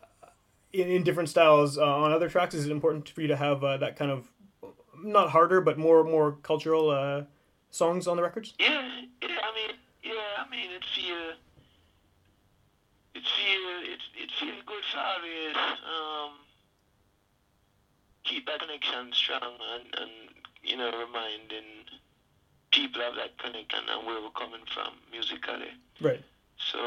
in, 0.73 0.89
in 0.89 1.05
different 1.05 1.29
styles 1.29 1.79
uh, 1.79 1.85
on 1.85 2.13
other 2.13 2.29
tracks, 2.29 2.53
is 2.53 2.67
it 2.67 2.73
important 2.73 3.09
for 3.09 3.23
you 3.23 3.29
to 3.29 3.37
have 3.37 3.63
uh, 3.63 3.77
that 3.77 3.95
kind 3.97 4.11
of 4.11 4.29
not 5.05 5.31
harder 5.31 5.61
but 5.61 5.79
more 5.79 6.03
more 6.03 6.33
cultural 6.43 6.91
uh, 6.91 7.23
songs 7.71 8.07
on 8.07 8.17
the 8.17 8.23
records? 8.23 8.55
Yeah, 8.59 8.91
yeah. 9.23 9.29
I 9.43 9.55
mean, 9.55 9.77
yeah. 10.03 10.13
I 10.45 10.51
mean, 10.51 10.71
it 10.73 10.85
feel, 10.85 11.35
it 13.25 13.31
feel, 13.33 13.93
it 13.93 14.03
it 14.21 14.31
feel 14.39 14.61
good 14.67 14.85
always 14.93 15.57
um, 15.57 16.33
keep 18.25 18.47
that 18.47 18.61
connection 18.61 19.13
strong 19.13 19.57
and 19.73 19.85
and 19.97 20.13
you 20.63 20.77
know 20.77 20.91
reminding 20.93 21.89
people 22.71 23.01
of 23.03 23.17
that 23.17 23.39
connection 23.39 23.81
and 23.89 24.07
where 24.07 24.21
we're 24.21 24.35
coming 24.37 24.65
from 24.75 24.93
musically. 25.11 25.73
Right. 26.01 26.21
So, 26.59 26.79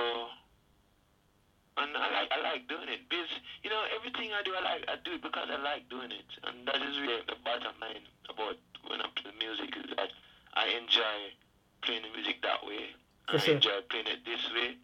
and 1.78 1.96
I 1.96 2.12
like 2.12 2.30
I 2.32 2.40
like 2.44 2.68
doing 2.68 2.90
it 2.90 3.10
because 3.10 3.30
you 3.64 3.70
know 3.70 3.82
everything 3.98 4.30
I 4.38 4.44
do 4.44 4.54
I 4.54 4.62
like 4.62 4.86
I 4.88 4.96
do 5.04 5.18
it 5.18 5.24
because 5.24 5.50
I 5.50 5.58
like 5.58 5.90
doing 5.90 6.12
it, 6.12 6.30
and 6.46 6.68
that 6.68 6.82
is 6.86 7.00
really 7.02 7.26
the 7.26 7.40
bottom 7.44 7.74
line 7.82 8.06
about 8.30 8.62
when 8.86 9.02
I 9.02 9.10
play 9.16 9.32
music 9.40 9.74
is 9.78 9.90
that 9.98 10.14
I 10.54 10.70
enjoy 10.78 11.34
playing 11.82 12.04
the 12.04 12.14
music 12.14 12.42
that 12.44 12.62
way. 12.66 12.94
I 13.28 13.38
sure. 13.38 13.56
enjoy 13.56 13.84
playing 13.90 14.08
it 14.08 14.24
this 14.24 14.40
way, 14.56 14.78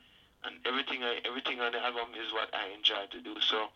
and 0.46 0.56
everything 0.66 1.04
I 1.04 1.20
everything 1.26 1.60
on 1.60 1.72
the 1.72 1.80
album 1.80 2.14
is 2.14 2.32
what 2.34 2.50
I 2.54 2.76
enjoy 2.76 3.06
to 3.12 3.22
do. 3.22 3.40
So, 3.42 3.68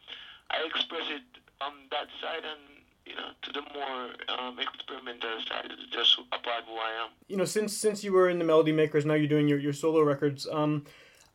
I 0.50 0.66
express 0.66 1.10
it 1.10 1.24
on 1.62 1.74
that 1.92 2.08
side, 2.22 2.44
and 2.44 2.62
you 3.06 3.16
know 3.16 3.30
to 3.42 3.52
the 3.52 3.62
more 3.74 4.10
um, 4.38 4.60
experimental 4.60 5.40
side 5.48 5.72
just 5.92 6.20
a 6.20 6.40
part 6.40 6.64
who 6.66 6.76
I 6.76 7.04
am. 7.04 7.10
You 7.28 7.38
know, 7.38 7.46
since 7.46 7.76
since 7.76 8.04
you 8.04 8.14
were 8.14 8.30
in 8.30 8.40
the 8.40 8.46
Melody 8.46 8.72
Makers, 8.72 9.06
now 9.06 9.14
you're 9.14 9.28
doing 9.28 9.48
your, 9.48 9.60
your 9.60 9.74
solo 9.74 10.02
records. 10.02 10.48
Um, 10.52 10.86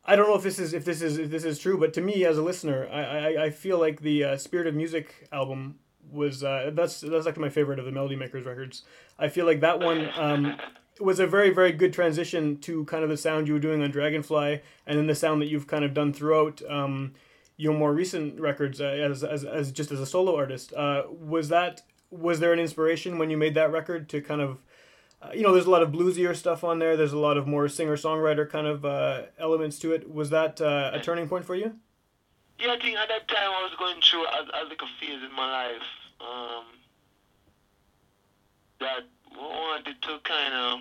I 0.05 0.15
don't 0.15 0.27
know 0.27 0.35
if 0.35 0.43
this 0.43 0.59
is 0.59 0.73
if 0.73 0.85
this 0.85 1.01
is 1.01 1.17
if 1.17 1.29
this 1.29 1.43
is 1.43 1.59
true, 1.59 1.77
but 1.77 1.93
to 1.93 2.01
me 2.01 2.25
as 2.25 2.37
a 2.37 2.41
listener, 2.41 2.87
I 2.91 3.01
I, 3.03 3.43
I 3.45 3.49
feel 3.49 3.79
like 3.79 4.01
the 4.01 4.23
uh, 4.23 4.37
Spirit 4.37 4.67
of 4.67 4.75
Music 4.75 5.27
album 5.31 5.79
was 6.11 6.43
uh, 6.43 6.71
that's 6.73 7.01
that's 7.01 7.27
actually 7.27 7.43
my 7.43 7.49
favorite 7.49 7.79
of 7.79 7.85
the 7.85 7.91
Melody 7.91 8.15
Makers 8.15 8.45
records. 8.45 8.83
I 9.17 9.29
feel 9.29 9.45
like 9.45 9.61
that 9.61 9.79
one 9.79 10.09
um, 10.15 10.55
was 10.99 11.19
a 11.19 11.27
very 11.27 11.49
very 11.49 11.71
good 11.71 11.93
transition 11.93 12.57
to 12.59 12.85
kind 12.85 13.03
of 13.03 13.09
the 13.09 13.17
sound 13.17 13.47
you 13.47 13.53
were 13.53 13.59
doing 13.59 13.81
on 13.81 13.91
Dragonfly, 13.91 14.61
and 14.85 14.97
then 14.97 15.07
the 15.07 15.15
sound 15.15 15.41
that 15.41 15.47
you've 15.47 15.67
kind 15.67 15.83
of 15.83 15.93
done 15.93 16.13
throughout 16.13 16.61
um, 16.69 17.13
your 17.57 17.73
more 17.73 17.93
recent 17.93 18.39
records 18.39 18.81
uh, 18.81 18.85
as, 18.85 19.23
as 19.23 19.43
as 19.43 19.71
just 19.71 19.91
as 19.91 19.99
a 19.99 20.05
solo 20.05 20.35
artist. 20.35 20.73
Uh, 20.73 21.03
was 21.09 21.49
that 21.49 21.81
was 22.09 22.39
there 22.39 22.53
an 22.53 22.59
inspiration 22.59 23.17
when 23.17 23.29
you 23.29 23.37
made 23.37 23.55
that 23.55 23.71
record 23.71 24.07
to 24.09 24.21
kind 24.21 24.41
of 24.41 24.59
uh, 25.23 25.31
you 25.33 25.41
know, 25.41 25.53
there's 25.53 25.65
a 25.65 25.71
lot 25.71 25.81
of 25.81 25.91
bluesier 25.91 26.35
stuff 26.35 26.63
on 26.63 26.79
there. 26.79 26.97
There's 26.97 27.13
a 27.13 27.17
lot 27.17 27.37
of 27.37 27.47
more 27.47 27.69
singer 27.69 27.95
songwriter 27.95 28.49
kind 28.49 28.67
of 28.67 28.83
uh, 28.83 29.23
elements 29.39 29.79
to 29.79 29.93
it. 29.93 30.11
Was 30.11 30.29
that 30.31 30.59
uh, 30.59 30.91
a 30.93 30.99
turning 30.99 31.29
point 31.29 31.45
for 31.45 31.55
you? 31.55 31.75
Yeah, 32.59 32.73
I 32.73 32.79
think 32.79 32.97
at 32.97 33.07
that 33.07 33.27
time 33.27 33.49
I 33.49 33.63
was 33.63 33.73
going 33.79 34.01
through 34.01 34.25
a, 34.25 34.63
a 34.63 34.67
little 34.67 34.87
phase 34.99 35.23
in 35.23 35.33
my 35.35 35.49
life 35.49 35.81
um, 36.19 36.65
that 38.79 39.03
wanted 39.73 39.99
to 40.03 40.19
kind 40.23 40.53
of 40.53 40.79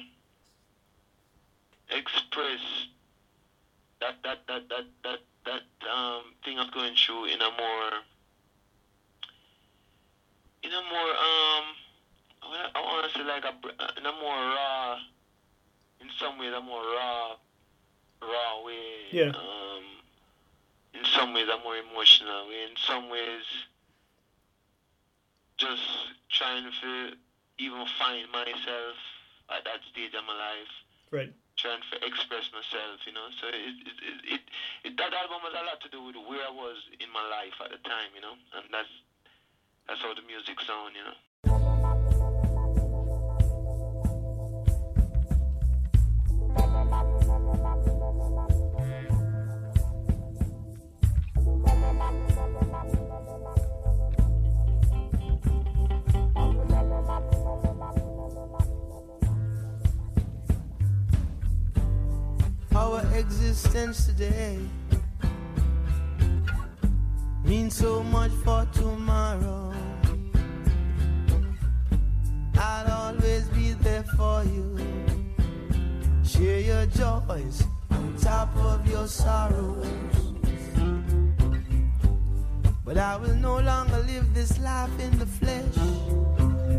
express 1.88 2.60
that 4.00 4.16
that 4.22 4.40
that 4.46 4.68
that 4.68 4.84
that 5.02 5.18
that 5.46 5.62
um, 5.88 6.34
thing 6.44 6.58
I 6.58 6.62
was 6.62 6.70
going 6.74 6.94
through 6.94 7.24
in 7.26 7.40
a 7.40 7.50
more 7.56 7.90
in 10.62 10.72
a 10.72 10.82
more 10.92 11.10
um 11.10 11.64
I 12.74 12.80
want 12.80 13.10
to 13.10 13.18
say 13.18 13.24
like 13.24 13.44
a 13.44 13.54
in 13.98 14.04
a 14.04 14.12
more 14.12 14.36
raw 14.36 14.98
in 16.02 16.08
some 16.20 16.38
ways 16.38 16.52
a 16.54 16.60
more 16.60 16.82
raw 16.82 17.36
raw 18.20 18.62
way 18.62 19.08
Yeah. 19.10 19.28
um 19.30 19.84
in 20.92 21.04
some 21.16 21.32
ways 21.32 21.48
a 21.48 21.58
more 21.64 21.78
emotional 21.78 22.46
way 22.48 22.64
in 22.68 22.76
some 22.86 23.08
ways 23.08 23.44
just 25.56 25.80
trying 26.30 26.64
to 26.82 27.12
even 27.62 27.86
find 27.98 28.26
myself 28.32 28.96
at 29.50 29.64
that 29.64 29.80
stage 29.90 30.14
of 30.14 30.24
my 30.26 30.34
life 30.34 30.72
Right. 31.12 31.32
trying 31.60 31.84
to 31.92 31.96
express 32.00 32.48
myself, 32.56 33.04
you 33.04 33.12
know. 33.12 33.28
So 33.36 33.48
it, 33.52 33.76
it, 33.84 34.16
it, 34.24 34.42
it, 34.88 34.92
that 34.96 35.12
album 35.12 35.44
has 35.44 35.52
a 35.52 35.64
lot 35.68 35.78
to 35.84 35.90
do 35.92 36.00
with 36.02 36.16
where 36.16 36.40
I 36.40 36.50
was 36.50 36.80
in 36.98 37.12
my 37.12 37.22
life 37.28 37.52
at 37.60 37.70
the 37.70 37.80
time, 37.84 38.10
you 38.16 38.22
know, 38.24 38.34
and 38.56 38.64
that's 38.72 38.88
that's 39.86 40.00
how 40.00 40.14
the 40.14 40.22
music 40.24 40.56
sound, 40.64 40.96
you 40.96 41.04
know. 41.04 41.18
existence 63.22 64.06
today 64.06 64.58
means 67.44 67.76
so 67.76 68.02
much 68.02 68.32
for 68.44 68.66
tomorrow. 68.72 69.72
I'll 72.58 72.90
always 72.90 73.44
be 73.50 73.74
there 73.74 74.02
for 74.16 74.42
you. 74.42 74.76
Share 76.24 76.60
your 76.70 76.86
joys 76.86 77.62
on 77.92 78.16
top 78.20 78.50
of 78.56 78.90
your 78.90 79.06
sorrows. 79.06 79.86
But 82.84 82.98
I 82.98 83.16
will 83.18 83.36
no 83.36 83.60
longer 83.60 83.98
live 83.98 84.34
this 84.34 84.58
life 84.58 84.98
in 84.98 85.16
the 85.20 85.26
flesh 85.26 85.74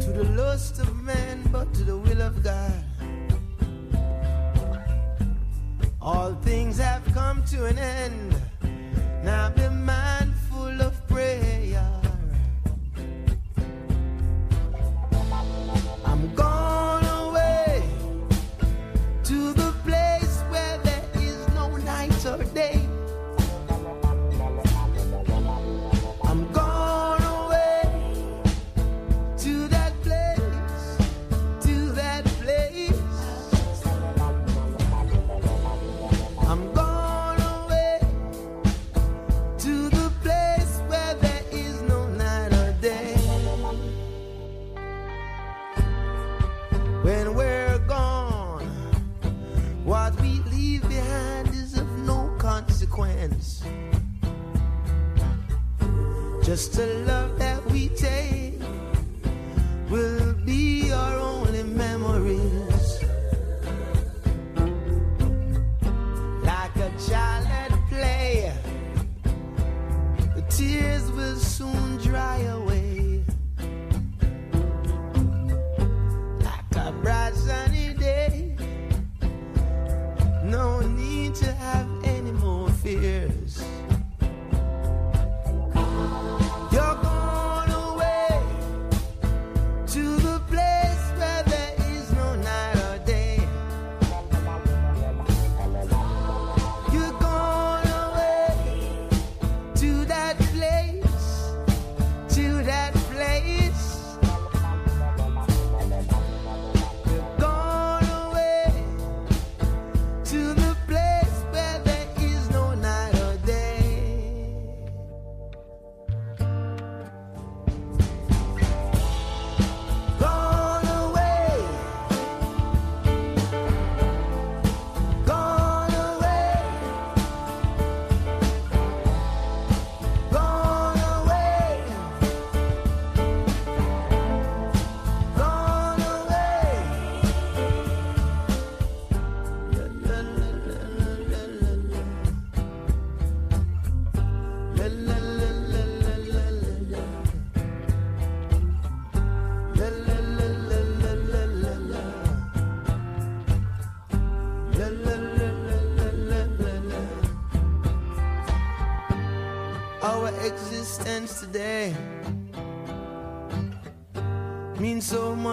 to 0.03 0.09
the 0.11 0.25
lust 0.35 0.79
of 0.79 0.93
man, 1.01 1.41
but 1.53 1.73
to 1.75 1.83
the 1.85 1.97
will 1.97 2.21
of 2.21 2.43
God. 2.43 2.92
All 6.03 6.33
things 6.41 6.77
have 6.79 7.01
come 7.13 7.45
to 7.45 7.65
an 7.65 7.79
end. 7.79 8.35
Now 9.23 9.49
be 9.51 9.69
mine. 9.69 10.32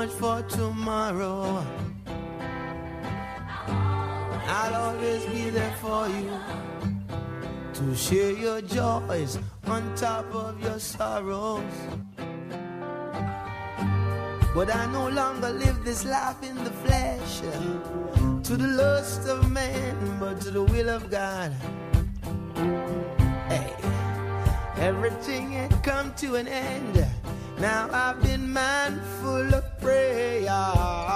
much 0.00 0.12
for 0.12 0.40
tomorrow. 0.48 1.62
I'll 4.48 4.74
always 4.74 5.26
be 5.26 5.50
there 5.50 5.74
for 5.82 6.08
you 6.08 6.32
to 7.74 7.94
share 7.94 8.32
your 8.32 8.62
joys 8.62 9.38
on 9.66 9.82
top 9.96 10.34
of 10.34 10.58
your 10.62 10.78
sorrows. 10.78 11.74
But 14.54 14.74
I 14.74 14.86
no 14.90 15.10
longer 15.10 15.50
live 15.50 15.84
this 15.84 16.06
life 16.06 16.42
in 16.42 16.56
the 16.64 16.74
flesh 16.84 17.40
to 18.48 18.56
the 18.56 18.68
lust 18.82 19.28
of 19.28 19.50
man, 19.52 19.96
but 20.18 20.40
to 20.40 20.50
the 20.50 20.62
will 20.62 20.88
of 20.88 21.10
God. 21.10 21.52
Hey, 23.52 23.70
everything 24.78 25.52
had 25.52 25.84
come 25.84 26.14
to 26.14 26.36
an 26.36 26.48
end. 26.48 27.06
Now 27.58 27.90
I've 27.92 28.22
been 28.22 28.50
mindful 28.50 29.54
of 29.54 29.69
prayer. 29.80 31.09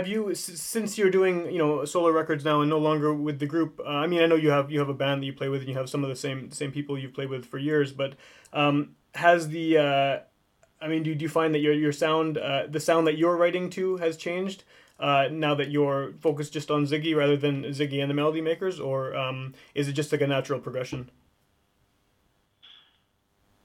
have 0.00 0.08
you 0.08 0.34
since 0.34 0.96
you're 0.96 1.10
doing 1.10 1.50
you 1.52 1.58
know 1.58 1.84
solo 1.84 2.10
records 2.10 2.44
now 2.44 2.60
and 2.60 2.70
no 2.70 2.78
longer 2.78 3.12
with 3.12 3.38
the 3.38 3.46
group? 3.46 3.80
Uh, 3.80 3.88
I 3.88 4.06
mean, 4.06 4.22
I 4.22 4.26
know 4.26 4.34
you 4.34 4.50
have 4.50 4.70
you 4.70 4.78
have 4.78 4.88
a 4.88 4.94
band 4.94 5.22
that 5.22 5.26
you 5.26 5.32
play 5.32 5.48
with 5.48 5.60
and 5.60 5.68
you 5.68 5.76
have 5.76 5.90
some 5.90 6.02
of 6.02 6.08
the 6.08 6.16
same 6.16 6.50
same 6.50 6.72
people 6.72 6.98
you've 6.98 7.14
played 7.14 7.28
with 7.28 7.44
for 7.44 7.58
years, 7.58 7.92
but 7.92 8.14
um, 8.52 8.96
has 9.14 9.48
the 9.48 9.78
uh, 9.78 10.18
I 10.80 10.88
mean, 10.88 11.02
do, 11.02 11.14
do 11.14 11.22
you 11.22 11.28
find 11.28 11.54
that 11.54 11.58
your 11.58 11.74
your 11.74 11.92
sound 11.92 12.38
uh, 12.38 12.66
the 12.68 12.80
sound 12.80 13.06
that 13.06 13.18
you're 13.18 13.36
writing 13.36 13.68
to 13.70 13.98
has 13.98 14.16
changed? 14.16 14.64
Uh, 14.98 15.28
now 15.30 15.54
that 15.54 15.70
you're 15.70 16.12
focused 16.20 16.52
just 16.52 16.70
on 16.70 16.84
Ziggy 16.84 17.16
rather 17.16 17.36
than 17.36 17.64
Ziggy 17.64 18.02
and 18.02 18.10
the 18.10 18.14
Melody 18.14 18.42
Makers, 18.42 18.78
or 18.78 19.16
um, 19.16 19.54
is 19.74 19.88
it 19.88 19.94
just 19.94 20.12
like 20.12 20.20
a 20.20 20.26
natural 20.26 20.60
progression? 20.60 21.10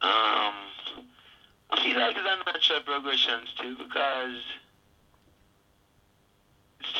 Um, 0.02 0.54
I 1.71 1.84
feel 1.84 2.00
like 2.00 2.15
it's 2.15 2.26
a 2.26 2.52
natural 2.52 2.80
progression 2.82 3.41
too 3.60 3.76
because 3.78 4.39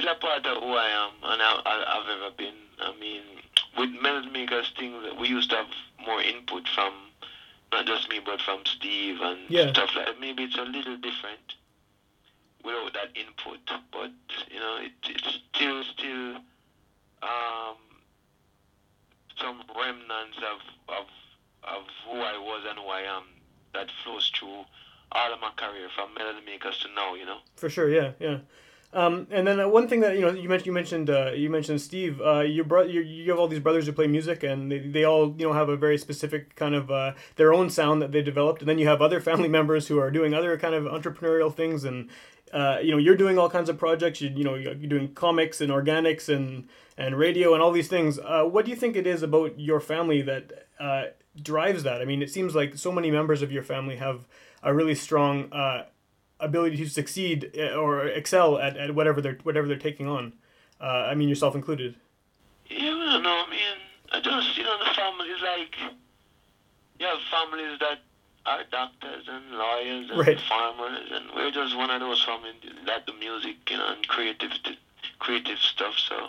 still 0.06 0.13
a 0.13 0.20
part 0.20 0.46
of 0.46 0.62
who 0.63 0.74
I 0.74 0.88
am 0.89 1.12
and 1.24 1.41
I, 1.41 1.62
I, 1.65 2.00
I've 2.00 2.10
ever 2.10 2.36
been. 2.38 2.54
I 2.80 2.98
mean, 3.00 3.22
with 3.78 3.89
Melody 4.02 4.30
Makers 4.30 4.72
things, 4.78 5.04
we 5.20 5.28
used 5.28 5.50
to 5.52 5.58
have 5.58 5.68
more 6.06 6.22
input 6.22 6.68
from 6.70 6.94
not 7.72 7.86
just 7.86 8.10
me 8.10 8.20
but 8.24 8.41
from 8.41 8.60
Steve 8.65 9.18
and 9.22 9.39
Yeah. 9.50 9.72
stuff 9.72 9.89
like 9.96 10.06
that. 10.08 10.20
Maybe 10.20 10.44
it's 10.44 10.58
a 10.58 10.62
little 10.63 10.98
different 10.98 11.56
without 12.63 12.94
that 12.94 13.10
input, 13.15 13.60
but 13.91 14.12
you 14.52 14.60
know, 14.60 14.78
it, 14.82 14.91
it's 15.10 15.39
still 15.54 15.84
still 15.84 16.36
um, 17.24 17.78
some 19.39 19.62
remnants 19.78 20.38
of, 20.38 20.60
of 20.89 21.06
of 21.63 21.84
who 22.08 22.20
I 22.20 22.38
was 22.38 22.63
and 22.70 22.78
who 22.78 22.88
I 22.88 23.02
am 23.02 23.24
that 23.74 23.88
flows 24.04 24.32
through 24.38 24.65
all 25.12 25.34
of 25.34 25.39
my 25.41 25.52
career 25.58 25.88
from 25.96 26.13
Melody 26.13 26.46
Makers 26.46 26.78
to 26.80 26.88
now, 26.96 27.15
you 27.15 27.26
know. 27.26 27.39
For 27.56 27.70
sure, 27.70 27.89
yeah, 27.89 28.12
yeah. 28.20 28.39
Um, 28.95 29.27
and 29.29 29.45
then 29.45 29.60
uh, 29.60 29.67
one 29.67 29.89
thing 29.89 29.99
that 29.99 30.15
you 30.15 30.21
know 30.21 30.31
you 30.31 30.47
mentioned 30.47 30.65
you 30.65 30.71
mentioned 30.71 31.10
uh, 31.10 31.31
you 31.34 31.49
mentioned 31.49 31.81
Steve. 31.81 32.21
Uh, 32.21 32.39
your 32.39 32.63
bro- 32.63 32.84
you 32.84 33.29
have 33.29 33.38
all 33.38 33.49
these 33.49 33.60
brothers 33.60 33.86
who 33.86 33.91
play 33.91 34.08
music, 34.08 34.41
and 34.41 34.71
they, 34.71 34.79
they 34.79 35.03
all 35.03 35.36
you 35.38 35.45
know 35.45 35.51
have 35.51 35.67
a 35.67 35.75
very 35.75 35.97
specific 35.97 36.55
kind 36.55 36.73
of 36.73 36.89
uh, 36.89 37.12
their 37.36 37.53
own 37.53 37.69
sound 37.69 38.01
that 38.01 38.13
they 38.13 38.21
developed. 38.21 38.62
And 38.62 38.69
then 38.69 38.79
you 38.79 38.88
have 38.88 39.01
other 39.01 39.19
family 39.19 39.49
members 39.60 39.89
who 39.89 39.99
are 39.99 40.10
doing 40.10 40.34
other 40.34 40.58
kind 40.58 40.73
of 40.73 40.86
entrepreneurial 40.86 41.53
things, 41.53 41.84
and 41.84 42.10
uh, 42.53 42.77
you 42.81 42.91
know 42.91 42.97
you're 42.97 43.17
doing 43.17 43.38
all 43.38 43.49
kinds 43.49 43.67
of 43.67 43.77
projects. 43.77 44.21
You, 44.21 44.29
you 44.29 44.45
know 44.45 44.55
you're 44.55 44.73
doing 44.75 45.13
comics 45.13 45.60
and 45.60 45.73
organics 45.73 46.34
and 46.34 46.69
and 46.97 47.17
radio 47.17 47.53
and 47.53 47.62
all 47.62 47.73
these 47.73 47.89
things. 47.89 48.17
Uh, 48.17 48.43
what 48.43 48.63
do 48.63 48.71
you 48.71 48.77
think 48.77 48.95
it 48.95 49.05
is 49.05 49.21
about 49.21 49.60
your 49.60 49.81
family 49.81 50.21
that 50.21 50.67
drives 51.43 51.84
that? 51.84 52.01
I 52.01 52.05
mean, 52.05 52.21
it 52.21 52.31
seems 52.31 52.55
like 52.55 52.77
so 52.77 52.93
many 52.93 53.12
members 53.12 53.41
of 53.41 53.51
your 53.51 53.63
family 53.63 53.97
have 53.97 54.25
a 54.63 54.73
really 54.73 54.95
strong 54.95 55.51
ability 56.39 56.78
to 56.78 56.89
succeed 56.89 57.52
uh, 57.58 57.76
or 57.76 58.06
excel 58.08 58.58
at, 58.58 58.76
at 58.78 58.93
whatever 58.95 59.21
they're 59.21 59.38
whatever 59.43 59.67
they're 59.67 59.78
taking 59.78 60.08
on. 60.08 60.34
Uh, 60.82 61.08
I 61.10 61.15
mean, 61.15 61.30
yourself 61.30 61.56
included. 61.56 61.95
Yeah, 62.67 62.80
I 62.80 63.13
don't 63.13 63.24
know, 63.24 63.45
man. 63.50 63.78
I 64.12 64.19
just, 64.19 64.58
you 64.58 64.63
know, 64.63 64.78
the 64.80 64.93
families 64.93 65.41
like, 65.41 65.76
you 67.00 67.06
have 67.06 67.17
families 67.32 67.80
that 67.80 68.00
are 68.45 68.62
doctors 68.71 69.26
and 69.28 69.52
lawyers 69.58 70.10
and 70.10 70.19
Right. 70.19 70.39
farmers, 70.48 71.10
and 71.12 71.26
we're 71.36 71.52
just 71.52 71.76
one 71.76 71.89
of 71.89 72.00
those 72.00 72.24
families 72.24 72.56
that 72.86 73.06
do 73.08 73.13
music, 73.19 73.56
you 73.69 73.78
know, 73.78 73.88
and 73.93 74.08
creative, 74.08 74.52
creative 75.19 75.58
stuff. 75.60 75.95
So 75.98 76.28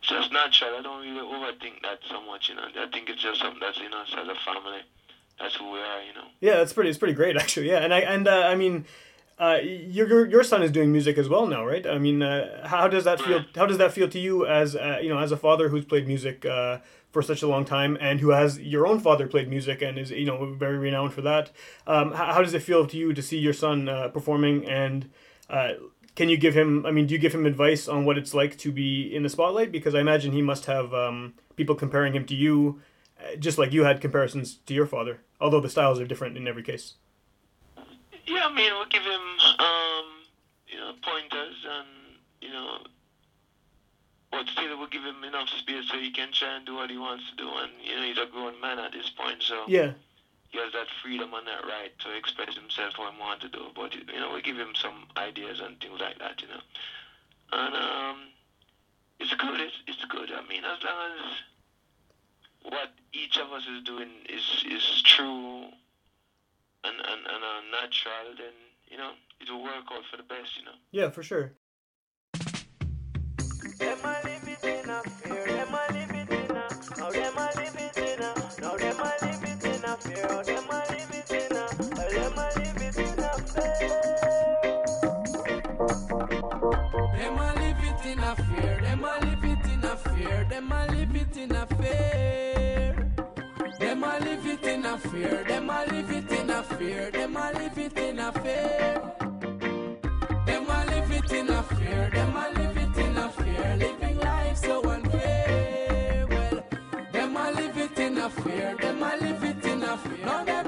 it's 0.00 0.08
just 0.08 0.32
natural. 0.32 0.76
I 0.78 0.82
don't 0.82 1.02
really 1.02 1.20
overthink 1.20 1.82
that 1.82 2.00
so 2.08 2.20
much, 2.22 2.48
you 2.48 2.54
know. 2.56 2.62
I 2.76 2.86
think 2.92 3.08
it's 3.08 3.22
just 3.22 3.40
something 3.40 3.60
that's 3.60 3.78
in 3.78 3.92
us 3.94 4.12
as 4.16 4.28
a 4.28 4.34
family. 4.44 4.80
That's 5.38 5.54
who 5.56 5.70
we 5.72 5.78
are, 5.78 6.02
you 6.02 6.14
know. 6.14 6.26
Yeah, 6.40 6.56
that's 6.56 6.72
pretty. 6.72 6.90
It's 6.90 6.98
pretty 6.98 7.14
great 7.14 7.36
actually. 7.40 7.68
Yeah, 7.68 7.78
and 7.78 7.92
I 7.94 8.00
and 8.00 8.26
uh, 8.28 8.42
I 8.46 8.54
mean, 8.54 8.84
uh, 9.38 9.58
your 9.62 10.08
your- 10.08 10.26
your 10.26 10.44
son 10.44 10.62
is 10.62 10.70
doing 10.70 10.92
music 10.92 11.18
as 11.18 11.28
well 11.28 11.46
now, 11.46 11.64
right? 11.66 11.86
I 11.86 11.98
mean, 11.98 12.22
uh, 12.22 12.66
how 12.66 12.88
does 12.88 13.04
that 13.04 13.20
feel? 13.20 13.44
How 13.54 13.66
does 13.66 13.78
that 13.78 13.92
feel 13.92 14.08
to 14.08 14.18
you 14.18 14.46
as 14.46 14.76
uh, 14.76 14.98
you 15.02 15.08
know 15.08 15.18
as 15.18 15.32
a 15.32 15.36
father 15.36 15.68
who's 15.68 15.84
played 15.84 16.06
music 16.06 16.44
uh, 16.46 16.78
for 17.10 17.22
such 17.22 17.42
a 17.42 17.46
long 17.48 17.64
time 17.64 17.96
and 18.00 18.20
who 18.20 18.30
has 18.30 18.58
your 18.60 18.86
own 18.86 19.00
father 19.00 19.26
played 19.26 19.48
music 19.48 19.82
and 19.82 19.98
is 19.98 20.10
you 20.10 20.24
know 20.24 20.46
very 20.54 20.78
renowned 20.78 21.12
for 21.12 21.22
that? 21.22 21.50
Um, 21.86 22.12
how, 22.12 22.34
how 22.34 22.42
does 22.42 22.54
it 22.54 22.62
feel 22.62 22.86
to 22.86 22.96
you 22.96 23.12
to 23.12 23.22
see 23.22 23.38
your 23.38 23.52
son 23.52 23.88
uh, 23.88 24.08
performing 24.08 24.66
and 24.68 25.10
uh, 25.50 25.72
can 26.14 26.28
you 26.28 26.36
give 26.36 26.54
him? 26.54 26.86
I 26.86 26.92
mean, 26.92 27.06
do 27.08 27.14
you 27.14 27.18
give 27.20 27.34
him 27.34 27.44
advice 27.46 27.88
on 27.88 28.04
what 28.04 28.16
it's 28.18 28.34
like 28.34 28.56
to 28.58 28.70
be 28.70 29.12
in 29.14 29.22
the 29.24 29.28
spotlight? 29.28 29.72
Because 29.72 29.94
I 29.96 30.00
imagine 30.00 30.30
he 30.32 30.42
must 30.42 30.66
have 30.66 30.94
um, 30.94 31.34
people 31.56 31.74
comparing 31.74 32.12
him 32.14 32.24
to 32.26 32.34
you, 32.36 32.80
uh, 33.18 33.34
just 33.36 33.58
like 33.58 33.72
you 33.72 33.82
had 33.82 34.00
comparisons 34.00 34.54
to 34.66 34.74
your 34.74 34.86
father. 34.86 35.18
Although 35.40 35.60
the 35.60 35.68
styles 35.68 35.98
are 35.98 36.06
different 36.06 36.36
in 36.36 36.46
every 36.46 36.62
case. 36.62 36.94
Yeah, 38.26 38.46
I 38.46 38.54
mean, 38.54 38.72
we'll 38.74 38.86
give 38.86 39.02
him, 39.02 39.22
um, 39.58 40.06
you 40.68 40.78
know, 40.78 40.92
pointers 41.02 41.56
and, 41.68 41.88
you 42.40 42.50
know, 42.50 42.78
but 44.30 44.48
still 44.48 44.78
we'll 44.78 44.88
give 44.88 45.02
him 45.04 45.24
enough 45.24 45.48
space 45.48 45.88
so 45.88 45.98
he 45.98 46.10
can 46.10 46.32
try 46.32 46.56
and 46.56 46.66
do 46.66 46.74
what 46.74 46.90
he 46.90 46.98
wants 46.98 47.24
to 47.30 47.36
do. 47.36 47.48
And, 47.48 47.72
you 47.82 47.94
know, 47.96 48.02
he's 48.02 48.18
a 48.18 48.26
grown 48.26 48.60
man 48.60 48.78
at 48.78 48.92
this 48.92 49.10
point, 49.10 49.42
so 49.42 49.64
Yeah, 49.68 49.92
he 50.50 50.58
has 50.58 50.72
that 50.72 50.86
freedom 51.02 51.34
and 51.34 51.46
that 51.46 51.64
right 51.66 51.92
to 52.00 52.16
express 52.16 52.54
himself 52.54 52.94
how 52.96 53.10
he 53.12 53.18
wants 53.20 53.42
to 53.44 53.48
do. 53.50 53.66
But, 53.74 53.94
you 53.94 54.04
know, 54.20 54.32
we 54.34 54.42
give 54.42 54.56
him 54.56 54.74
some 54.74 55.06
ideas 55.16 55.60
and 55.60 55.78
things 55.80 56.00
like 56.00 56.18
that, 56.18 56.40
you 56.42 56.48
know. 56.48 56.60
And, 57.52 57.76
um, 57.76 58.18
it's 59.20 59.34
good. 59.34 59.60
It's, 59.60 59.76
it's 59.86 60.04
good. 60.06 60.30
I 60.32 60.42
mean, 60.48 60.64
as 60.64 60.82
long 60.82 61.00
as 61.18 62.72
what 62.72 62.90
each 63.12 63.36
of 63.38 63.52
us 63.52 63.62
is 63.66 63.82
doing 63.84 64.08
is, 64.28 64.64
is 64.70 65.02
true 65.02 65.68
and, 66.84 66.96
and, 67.00 67.26
and 67.26 67.42
uh, 67.44 67.60
natural, 67.72 68.34
then, 68.36 68.54
you 68.90 68.96
know, 68.96 69.12
it 69.40 69.50
will 69.50 69.62
work 69.62 69.84
out 69.92 70.04
for 70.10 70.16
the 70.16 70.22
best, 70.22 70.56
you 70.58 70.64
know. 70.64 70.76
yeah, 70.92 71.10
for 71.10 71.22
sure. 71.22 71.52
Them 73.78 73.98
a 74.04 74.20
live 74.24 74.48
it 74.48 74.64
in 74.64 74.90
a 74.90 75.02
fear, 75.02 75.46
them 75.46 75.74
a 75.74 75.92
live 75.92 76.10
it 76.10 76.30
in 76.30 76.50
a, 76.50 76.68
now 76.98 77.10
them 77.10 77.36
a 77.36 77.50
live 77.56 77.76
it 77.76 77.96
in 77.96 78.22
a, 78.22 78.34
now 78.60 78.76
them 78.76 79.00
a 79.00 79.10
live 79.22 79.44
it 79.44 79.64
in 79.64 79.84
a 79.84 79.96
fear, 79.96 80.42
them 80.44 80.68
a 80.70 80.78
live 80.90 81.14
it 81.14 81.30
in 81.32 81.56
a, 81.56 81.64
well, 81.96 82.10
them 82.10 82.38
a 82.38 82.46
live 82.54 82.82
it 82.82 82.98
in 82.98 83.18
a 83.18 83.30
fear. 83.50 83.90
Them 87.16 87.38
a 87.38 87.54
live 87.54 87.84
it 87.84 88.06
in 88.06 88.20
a 88.20 88.36
fear, 88.36 88.80
them 88.80 89.04
a 89.04 89.18
live 89.24 89.44
it 89.44 89.66
in 89.72 89.84
a 89.84 89.96
fear, 89.96 90.44
them 90.48 90.72
a 90.72 90.86
live 90.86 91.16
it 91.16 91.36
in 91.36 91.52
a 91.52 91.66
fear. 91.66 92.53
Them 94.04 94.22
a 94.22 94.24
live 94.26 94.46
it 94.46 94.64
in 94.66 94.84
a 94.84 94.98
fear, 94.98 95.44
them 95.44 95.70
a 95.70 95.84
live 95.86 96.10
it 96.10 96.30
in 96.30 96.50
a 96.50 96.62
fear, 96.62 97.10
them 97.10 97.36
a 97.36 97.52
live 97.54 97.78
it 97.78 97.98
in 97.98 98.18
a 98.18 98.32
fear. 98.32 99.02
Them 100.44 100.66
a 100.68 100.84
live 100.90 101.10
it 101.10 101.32
in 101.32 101.48
a 101.48 101.62
fear, 101.62 102.10
them 102.12 102.36
a 102.36 102.50
live 102.54 102.76
it 102.76 102.98
in 102.98 103.16
a 103.16 103.28
fear, 103.30 103.76
living 103.78 104.18
life 104.18 104.58
so 104.58 104.82
unfair. 104.90 106.26
Well, 106.28 106.64
them 107.12 107.36
a 107.36 107.50
live 107.52 107.78
it 107.78 107.98
in 107.98 108.18
a 108.18 108.28
fear, 108.28 108.76
them 108.78 109.02
a 109.02 109.16
live 109.16 109.42
it 109.42 109.64
in 109.64 109.82
a 109.82 109.96
fear, 109.96 110.63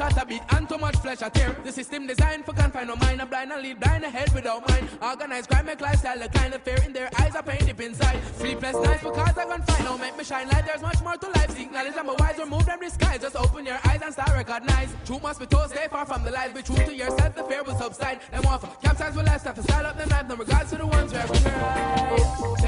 shot 0.00 0.22
a 0.22 0.24
beat 0.24 0.42
and 0.56 0.66
too 0.66 0.78
much 0.78 0.96
flesh 0.96 1.20
a 1.20 1.28
tear. 1.28 1.54
The 1.62 1.70
system 1.70 2.06
designed 2.06 2.46
for 2.46 2.54
confine 2.54 2.86
no 2.86 2.96
mind, 2.96 3.20
a 3.20 3.26
blind 3.26 3.52
and 3.52 3.62
lead 3.62 3.78
blind 3.80 4.02
ahead 4.02 4.32
without 4.32 4.66
mind. 4.66 4.88
Organized 5.02 5.50
crime 5.50 5.66
make 5.66 5.80
lifestyle 5.80 6.18
the 6.18 6.28
kind 6.28 6.54
of 6.54 6.62
fear 6.62 6.78
in 6.86 6.92
their 6.94 7.10
eyes 7.18 7.36
are 7.36 7.42
pain 7.42 7.62
deep 7.66 7.80
inside. 7.80 8.18
Sleepless 8.38 8.76
nights 8.76 9.02
because 9.02 9.36
I 9.36 9.44
can 9.44 9.62
find 9.62 9.86
out 9.88 10.00
make 10.00 10.16
me 10.16 10.24
shine 10.24 10.48
light. 10.48 10.64
There's 10.64 10.80
much 10.80 11.02
more 11.02 11.16
to 11.16 11.28
life. 11.36 11.50
Seek 11.50 11.70
knowledge 11.70 11.98
and 11.98 12.08
be 12.08 12.14
wise. 12.18 12.38
Remove 12.38 12.64
them 12.64 12.80
disguise. 12.80 13.20
Just 13.20 13.36
open 13.36 13.66
your 13.66 13.78
eyes 13.84 14.00
and 14.02 14.12
start 14.14 14.30
recognize. 14.30 14.88
Truth 15.04 15.22
must 15.22 15.38
be 15.38 15.46
told. 15.46 15.68
Stay 15.68 15.86
far 15.90 16.06
from 16.06 16.24
the 16.24 16.30
lies. 16.30 16.52
Be 16.54 16.62
true 16.62 16.76
to 16.76 16.94
yourself. 16.94 17.34
The 17.34 17.44
fear 17.44 17.62
will 17.62 17.76
subside. 17.76 18.20
Them 18.30 18.46
off 18.46 18.62
campsites 18.80 19.14
will 19.16 19.24
last 19.24 19.46
after 19.46 19.62
style 19.62 19.84
up 19.84 19.98
the 19.98 20.06
knife. 20.06 20.26
No 20.28 20.36
regards 20.36 20.70
to 20.70 20.76
the 20.78 20.86
ones 20.86 21.12
where 21.12 21.26
we 21.26 21.38
cry. 21.40 22.59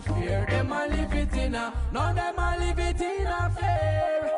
Fear, 0.00 0.46
them 0.48 0.72
a 0.72 0.86
live 0.86 1.12
it 1.12 1.32
in 1.34 1.54
a. 1.54 1.72
No, 1.92 2.12
them 2.14 2.38
a 2.38 2.56
live 2.58 2.78
it 2.78 3.00
in 3.00 3.26
a 3.26 3.50
fear. 3.50 4.32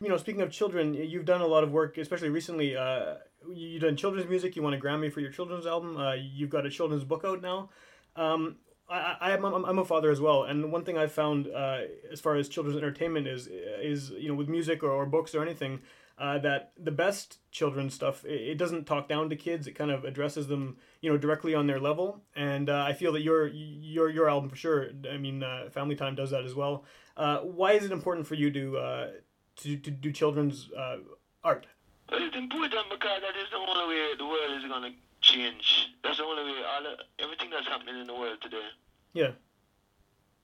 You 0.00 0.08
know, 0.08 0.16
speaking 0.16 0.42
of 0.42 0.50
children, 0.50 0.94
you've 0.94 1.24
done 1.24 1.40
a 1.40 1.46
lot 1.46 1.64
of 1.64 1.72
work, 1.72 1.96
especially 1.98 2.28
recently. 2.28 2.76
Uh, 2.76 3.14
you- 3.48 3.68
you've 3.68 3.82
done 3.82 3.96
children's 3.96 4.28
music. 4.28 4.56
You 4.56 4.62
won 4.62 4.74
a 4.74 4.78
Grammy 4.78 5.12
for 5.12 5.20
your 5.20 5.30
children's 5.30 5.66
album. 5.66 5.96
Uh, 5.96 6.14
you've 6.14 6.50
got 6.50 6.66
a 6.66 6.70
children's 6.70 7.04
book 7.04 7.24
out 7.24 7.40
now. 7.42 7.70
Um, 8.16 8.56
I, 8.88 9.32
I'm, 9.32 9.44
I'm 9.44 9.64
I'm 9.64 9.78
a 9.80 9.84
father 9.84 10.10
as 10.12 10.20
well, 10.20 10.44
and 10.44 10.70
one 10.70 10.84
thing 10.84 10.96
I've 10.96 11.10
found 11.10 11.48
uh, 11.48 11.80
as 12.12 12.20
far 12.20 12.36
as 12.36 12.48
children's 12.48 12.76
entertainment 12.78 13.26
is 13.26 13.48
is 13.48 14.10
you 14.10 14.28
know 14.28 14.34
with 14.34 14.48
music 14.48 14.84
or, 14.84 14.90
or 14.92 15.06
books 15.06 15.34
or 15.34 15.42
anything 15.42 15.80
uh, 16.18 16.38
that 16.38 16.72
the 16.78 16.90
best 16.90 17.38
children's 17.50 17.94
stuff 17.94 18.24
it, 18.24 18.40
it 18.52 18.58
doesn't 18.58 18.86
talk 18.86 19.08
down 19.08 19.28
to 19.30 19.36
kids. 19.36 19.66
It 19.66 19.72
kind 19.72 19.90
of 19.90 20.04
addresses 20.04 20.46
them 20.46 20.76
you 21.00 21.10
know 21.10 21.18
directly 21.18 21.54
on 21.54 21.66
their 21.66 21.80
level, 21.80 22.22
and 22.34 22.68
uh, 22.70 22.84
I 22.88 22.92
feel 22.92 23.12
that 23.12 23.22
your 23.22 23.46
your 23.48 24.08
your 24.10 24.28
album 24.28 24.48
for 24.48 24.56
sure. 24.56 24.90
I 25.10 25.18
mean, 25.18 25.42
uh, 25.42 25.68
Family 25.70 25.96
Time 25.96 26.14
does 26.14 26.30
that 26.30 26.44
as 26.44 26.54
well. 26.54 26.84
Uh, 27.16 27.38
why 27.38 27.72
is 27.72 27.84
it 27.84 27.92
important 27.92 28.26
for 28.26 28.34
you 28.34 28.50
to 28.50 28.78
uh, 28.78 29.08
to, 29.56 29.76
to 29.76 29.90
do 29.90 30.12
children's 30.12 30.70
uh, 30.72 30.98
art? 31.44 31.66
Well, 32.10 32.22
it's 32.22 32.36
important 32.36 32.86
because 32.90 33.20
that 33.20 33.36
is 33.36 33.50
the 33.50 33.56
only 33.58 33.94
way 33.94 34.12
the 34.16 34.26
world 34.26 34.62
is 34.62 34.68
gonna 34.70 34.92
change. 35.20 35.88
That's 36.02 36.18
the 36.18 36.24
only 36.24 36.44
way. 36.44 36.58
All 36.64 36.96
everything 37.18 37.50
that's 37.50 37.66
happening 37.66 38.00
in 38.00 38.06
the 38.06 38.14
world 38.14 38.38
today 38.40 38.68
Yeah, 39.12 39.32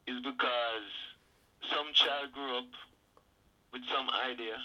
is 0.07 0.19
because 0.23 0.89
some 1.71 1.87
child 1.95 2.33
grew 2.33 2.59
up 2.59 2.71
with 3.73 3.83
some 3.95 4.09
idea, 4.11 4.57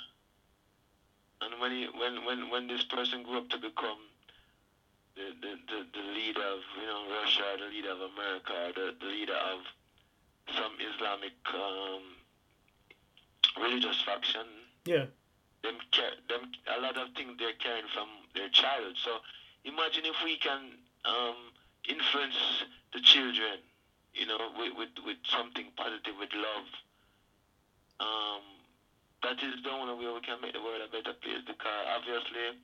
and 1.41 1.62
when 1.62 1.71
he, 1.71 1.88
when 2.00 2.26
when 2.26 2.50
when 2.50 2.67
this 2.67 2.84
person 2.84 3.23
grew 3.23 3.38
up 3.38 3.50
to 3.50 3.58
become 3.58 4.00
the 5.15 5.34
the, 5.41 5.54
the, 5.67 5.80
the 5.93 6.06
leader 6.13 6.41
of 6.41 6.62
you 6.80 6.88
know 6.88 7.04
Russia, 7.21 7.43
the 7.60 7.69
leader 7.73 7.91
of 7.91 8.02
America, 8.02 8.73
the, 8.76 8.93
the 9.00 9.12
leader 9.12 9.38
of 9.54 9.60
some 10.56 10.73
Islamic 10.80 11.34
um, 11.54 12.04
religious 13.62 14.02
faction, 14.02 14.45
yeah, 14.86 15.06
them 15.63 15.78
them 16.30 16.52
a 16.78 16.82
lot 16.82 16.97
of 16.97 17.10
things 17.15 17.34
they're 17.39 17.58
carrying 17.60 17.88
from 17.93 18.08
their 18.36 18.50
childhood. 18.50 18.95
So 19.04 19.17
imagine 19.65 20.06
if 20.06 20.15
we 20.23 20.38
can 20.38 20.78
um, 21.06 21.54
influence 21.88 22.38
the 22.93 23.02
children, 23.02 23.60
you 24.13 24.26
know, 24.26 24.38
with, 24.58 24.73
with 24.78 24.89
with 25.06 25.17
something 25.30 25.65
positive, 25.76 26.13
with 26.19 26.34
love. 26.34 26.67
Um, 28.00 28.57
that 29.28 29.44
is 29.44 29.60
the 29.60 29.72
only 29.76 29.92
way 30.00 30.08
we 30.08 30.24
can 30.24 30.40
make 30.40 30.56
the 30.56 30.63
world 30.63 30.80
a 30.80 30.88
better 30.88 31.12
place. 31.20 31.44
Because 31.44 31.84
obviously, 31.92 32.56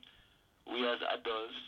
we 0.64 0.80
as 0.88 0.96
adults 1.12 1.60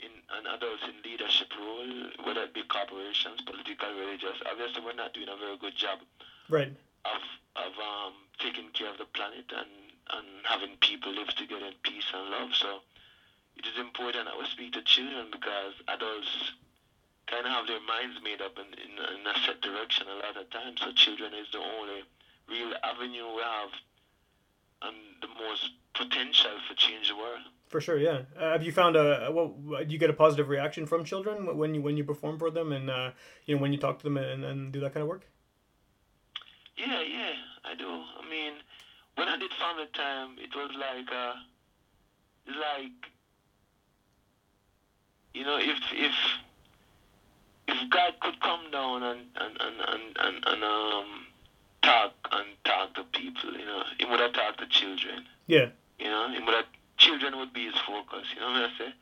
in 0.00 0.08
and 0.32 0.48
adults 0.48 0.80
in 0.88 0.96
leadership 1.04 1.52
role, 1.60 2.24
whether 2.24 2.48
it 2.48 2.56
be 2.56 2.64
corporations, 2.64 3.44
political, 3.44 3.92
religious, 3.92 4.40
obviously 4.48 4.80
we're 4.80 4.96
not 4.96 5.12
doing 5.12 5.28
a 5.28 5.36
very 5.36 5.60
good 5.60 5.76
job 5.76 6.00
right. 6.48 6.72
of 7.04 7.20
of 7.60 7.72
um, 7.76 8.16
taking 8.40 8.72
care 8.72 8.88
of 8.88 8.96
the 8.96 9.04
planet 9.12 9.44
and, 9.52 9.92
and 10.16 10.28
having 10.48 10.72
people 10.80 11.12
live 11.12 11.28
together 11.36 11.68
in 11.68 11.76
peace 11.84 12.08
and 12.16 12.32
love. 12.32 12.56
So 12.56 12.80
it 13.60 13.68
is 13.68 13.76
important 13.76 14.24
that 14.24 14.38
we 14.40 14.48
speak 14.48 14.72
to 14.72 14.82
children 14.88 15.28
because 15.28 15.76
adults 15.84 16.56
kind 17.28 17.44
of 17.44 17.52
have 17.52 17.68
their 17.68 17.84
minds 17.84 18.16
made 18.24 18.40
up 18.40 18.56
in, 18.56 18.72
in, 18.80 18.96
in 18.96 19.20
a 19.28 19.36
set 19.44 19.60
direction 19.60 20.08
a 20.08 20.24
lot 20.24 20.40
of 20.40 20.48
times. 20.48 20.80
So 20.80 20.96
children 20.96 21.36
is 21.36 21.52
the 21.52 21.60
only 21.60 22.08
real 22.48 22.72
avenue 22.82 23.36
we 23.36 23.44
have 23.44 23.70
and 24.82 24.96
the 25.20 25.28
most 25.28 25.70
potential 25.94 26.52
for 26.68 26.74
change 26.74 27.08
the 27.08 27.16
world. 27.16 27.40
For 27.68 27.80
sure, 27.80 27.98
yeah. 27.98 28.22
Uh, 28.36 28.52
have 28.52 28.64
you 28.64 28.72
found 28.72 28.96
a 28.96 29.30
well? 29.32 29.48
Do 29.48 29.86
you 29.88 29.98
get 29.98 30.10
a 30.10 30.12
positive 30.12 30.48
reaction 30.48 30.86
from 30.86 31.04
children 31.04 31.56
when 31.56 31.74
you 31.74 31.82
when 31.82 31.96
you 31.96 32.04
perform 32.04 32.38
for 32.38 32.50
them 32.50 32.72
and 32.72 32.90
uh, 32.90 33.12
you 33.46 33.54
know 33.54 33.62
when 33.62 33.72
you 33.72 33.78
talk 33.78 33.98
to 33.98 34.04
them 34.04 34.16
and, 34.16 34.44
and 34.44 34.72
do 34.72 34.80
that 34.80 34.92
kind 34.92 35.02
of 35.02 35.08
work? 35.08 35.26
Yeah, 36.76 37.00
yeah, 37.02 37.32
I 37.64 37.74
do. 37.74 37.88
I 37.88 38.28
mean, 38.28 38.54
when 39.14 39.28
I 39.28 39.36
did 39.36 39.52
Family 39.52 39.86
Time, 39.92 40.36
it 40.38 40.54
was 40.56 40.70
like, 40.74 41.12
uh, 41.14 41.34
like, 42.46 43.12
you 45.34 45.44
know, 45.44 45.58
if 45.58 45.78
if 45.92 46.14
if 47.68 47.90
God 47.90 48.14
could 48.20 48.40
come 48.40 48.70
down 48.72 49.02
and 49.02 49.20
and 49.36 49.56
and 49.60 49.76
and, 49.80 50.16
and, 50.18 50.44
and 50.46 50.64
um 50.64 51.26
talk 51.82 52.12
and 52.32 52.46
talk 52.64 52.94
to 52.94 53.04
people, 53.04 53.52
you 53.52 53.64
know, 53.64 53.82
he 53.98 54.04
would 54.04 54.20
have 54.20 54.32
talked 54.32 54.58
to 54.60 54.66
children. 54.66 55.24
Yeah, 55.46 55.68
You 55.98 56.06
know, 56.06 56.28
he 56.30 56.38
would 56.38 56.54
have 56.54 56.66
children 56.98 57.36
would 57.38 57.52
be 57.52 57.64
his 57.66 57.74
focus. 57.86 58.26
You 58.34 58.40
know 58.40 58.52
what 58.52 58.62
I 58.70 58.78
say? 58.78 58.94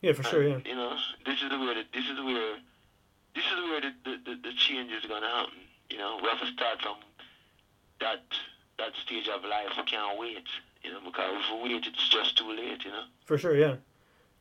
yeah, 0.00 0.12
for 0.12 0.22
sure, 0.22 0.42
yeah. 0.42 0.58
You 0.64 0.74
know, 0.74 0.96
this 1.26 1.36
is 1.42 1.50
where 1.50 1.74
the, 1.74 1.84
this 1.92 2.04
is 2.04 2.18
where 2.24 2.56
this 3.34 3.44
is 3.44 3.70
where 3.70 3.80
the, 3.80 3.92
the, 4.04 4.16
the, 4.24 4.34
the 4.42 4.52
change 4.56 4.90
is 4.92 5.04
gonna 5.08 5.28
happen. 5.28 5.54
You 5.90 5.98
know, 5.98 6.18
we 6.22 6.28
have 6.28 6.40
to 6.40 6.46
start 6.52 6.80
from 6.82 6.96
that 8.00 8.22
that 8.78 8.92
stage 9.04 9.28
of 9.28 9.42
life. 9.44 9.70
We 9.76 9.82
can't 9.84 10.18
wait. 10.18 10.46
You 10.82 10.92
know, 10.92 11.00
because 11.04 11.34
if 11.44 11.62
we 11.62 11.74
wait, 11.74 11.86
it's 11.86 12.08
just 12.08 12.38
too 12.38 12.50
late. 12.50 12.84
You 12.84 12.90
know. 12.90 13.04
For 13.26 13.36
sure, 13.38 13.54
yeah, 13.56 13.76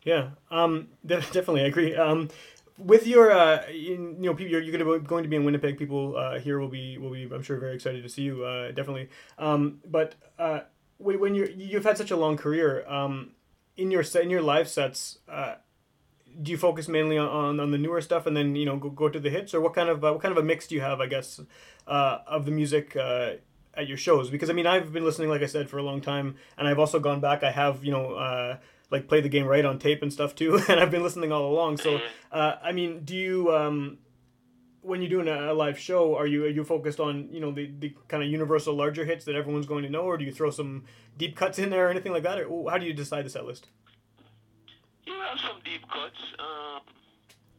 yeah. 0.04 0.30
Um, 0.52 0.88
de- 1.06 1.16
definitely, 1.22 1.64
I 1.64 1.66
agree. 1.68 1.96
Um, 1.96 2.30
with 2.78 3.08
your, 3.08 3.32
uh, 3.32 3.68
you 3.70 3.98
know, 3.98 4.38
you're, 4.38 4.62
you're 4.62 5.00
going 5.00 5.24
to 5.24 5.30
be 5.30 5.36
in 5.36 5.46
Winnipeg. 5.46 5.78
People 5.78 6.16
uh, 6.16 6.40
here 6.40 6.60
will 6.60 6.68
be, 6.68 6.98
will 6.98 7.12
be, 7.12 7.24
I'm 7.24 7.44
sure, 7.44 7.58
very 7.58 7.76
excited 7.76 8.04
to 8.04 8.10
see 8.10 8.24
you. 8.24 8.44
Uh, 8.44 8.68
definitely. 8.68 9.10
Um, 9.38 9.80
but 9.86 10.16
uh, 10.38 10.62
when 10.98 11.36
you're, 11.36 11.50
you've 11.50 11.84
had 11.84 11.98
such 11.98 12.12
a 12.12 12.18
long 12.18 12.38
career, 12.38 12.88
um, 12.88 13.32
in 13.78 13.92
your 13.92 14.04
in 14.20 14.30
your 14.30 14.42
live 14.42 14.68
sets, 14.68 15.20
uh, 15.30 15.56
do 16.42 16.52
you 16.52 16.58
focus 16.58 16.88
mainly 16.88 17.18
on, 17.18 17.28
on, 17.28 17.60
on 17.60 17.72
the 17.72 17.78
newer 17.78 18.02
stuff 18.02 18.26
and 18.26 18.36
then 18.36 18.56
you 18.56 18.66
know 18.66 18.78
go, 18.78 18.90
go 18.90 19.08
to 19.08 19.20
the 19.20 19.30
hits, 19.30 19.54
or 19.54 19.62
what 19.62 19.74
kind 19.74 19.88
of 19.90 20.04
uh, 20.04 20.12
what 20.12 20.22
kind 20.22 20.32
of 20.32 20.38
a 20.38 20.44
mix 20.44 20.68
do 20.68 20.76
you 20.76 20.82
have? 20.82 21.00
I 21.00 21.08
guess 21.08 21.40
uh, 21.88 22.20
of 22.28 22.46
the 22.46 22.52
music. 22.52 22.96
Uh, 22.96 23.34
at 23.76 23.88
your 23.88 23.96
shows? 23.96 24.32
Because 24.32 24.50
I 24.50 24.54
mean, 24.54 24.66
I've 24.66 24.92
been 24.92 25.06
listening, 25.06 25.30
like 25.30 25.44
I 25.44 25.46
said, 25.46 25.70
for 25.70 25.78
a 25.78 25.84
long 25.84 26.02
time, 26.02 26.38
and 26.58 26.68
I've 26.68 26.80
also 26.80 27.00
gone 27.00 27.20
back. 27.20 27.44
I 27.44 27.52
have 27.52 27.86
you 27.86 27.92
know. 27.92 28.14
Uh, 28.14 28.58
like 28.90 29.08
play 29.08 29.22
the 29.22 29.30
game 29.30 29.46
right 29.46 29.66
on 29.66 29.80
tape 29.80 30.02
and 30.02 30.12
stuff 30.12 30.36
too, 30.36 30.60
and 30.70 30.80
I've 30.80 30.92
been 30.92 31.04
listening 31.04 31.32
all 31.32 31.52
along. 31.52 31.78
So, 31.78 32.00
uh, 32.32 32.56
I 32.62 32.72
mean, 32.72 33.04
do 33.04 33.16
you 33.16 33.56
um, 33.56 33.98
when 34.82 35.02
you're 35.02 35.10
doing 35.10 35.28
a, 35.28 35.52
a 35.52 35.54
live 35.54 35.78
show, 35.78 36.16
are 36.16 36.26
you 36.26 36.46
are 36.46 36.50
you 36.50 36.64
focused 36.64 37.00
on 37.00 37.28
you 37.32 37.40
know 37.40 37.52
the, 37.52 37.70
the 37.80 37.94
kind 38.08 38.24
of 38.24 38.30
universal 38.30 38.74
larger 38.74 39.06
hits 39.06 39.26
that 39.26 39.36
everyone's 39.36 39.66
going 39.66 39.84
to 39.84 39.90
know, 39.90 40.04
or 40.04 40.18
do 40.18 40.24
you 40.24 40.32
throw 40.32 40.50
some 40.50 40.86
deep 41.18 41.36
cuts 41.36 41.60
in 41.60 41.70
there 41.70 41.88
or 41.88 41.90
anything 41.90 42.12
like 42.14 42.24
that, 42.24 42.40
or 42.46 42.72
how 42.72 42.78
do 42.78 42.86
you 42.86 42.94
decide 42.94 43.26
the 43.26 43.30
set 43.30 43.46
list? 43.46 43.68
You 45.06 45.14
have 45.14 45.40
some 45.40 45.60
deep 45.64 45.82
cuts, 45.90 46.20
um, 46.40 46.82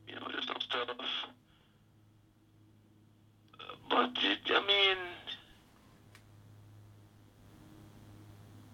you 0.06 0.14
know, 0.14 0.26
there's 0.32 0.46
some 0.46 0.60
stuff. 0.60 0.96
But 3.90 4.10
it, 4.22 4.38
I 4.50 4.66
mean, 4.66 4.96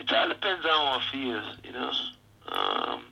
it 0.00 0.12
all 0.12 0.28
depends 0.28 0.64
on 0.64 0.70
how 0.70 0.98
I 0.98 1.02
feel, 1.12 1.42
you 1.64 1.72
know. 1.72 1.92
Um, 2.48 3.04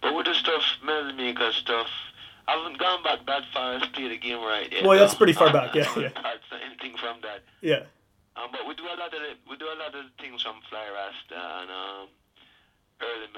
but 0.00 0.14
with 0.14 0.26
the 0.26 0.34
stuff, 0.34 0.62
melody 0.84 1.16
maker 1.16 1.52
stuff, 1.52 1.86
I 2.48 2.56
haven't 2.58 2.78
gone 2.78 3.02
back 3.02 3.24
that 3.26 3.42
far 3.54 3.74
as 3.76 3.86
play 3.94 4.08
the 4.08 4.18
game 4.18 4.40
right 4.40 4.70
yet. 4.70 4.84
Well, 4.84 4.98
that's 4.98 5.14
pretty 5.14 5.32
far 5.32 5.48
I- 5.48 5.52
back, 5.52 5.70
I 5.74 5.78
yeah, 5.78 5.84
haven't 5.84 6.02
yeah. 6.16 6.58
anything 6.66 6.96
from 6.98 7.20
that. 7.22 7.40
Yeah, 7.60 7.84
Um, 8.36 8.50
but 8.50 8.66
we 8.66 8.74
do 8.74 8.84
a 8.84 8.96
lot 8.98 9.12
of 9.14 9.20
the, 9.20 9.34
we 9.48 9.56
do 9.56 9.66
a 9.66 9.78
lot 9.78 9.94
of 9.94 10.04
things 10.20 10.42
from 10.42 10.56
Fly 10.68 10.86
Rasta 10.92 11.38
and 11.62 11.70
um, 11.70 12.08
early 13.00 13.28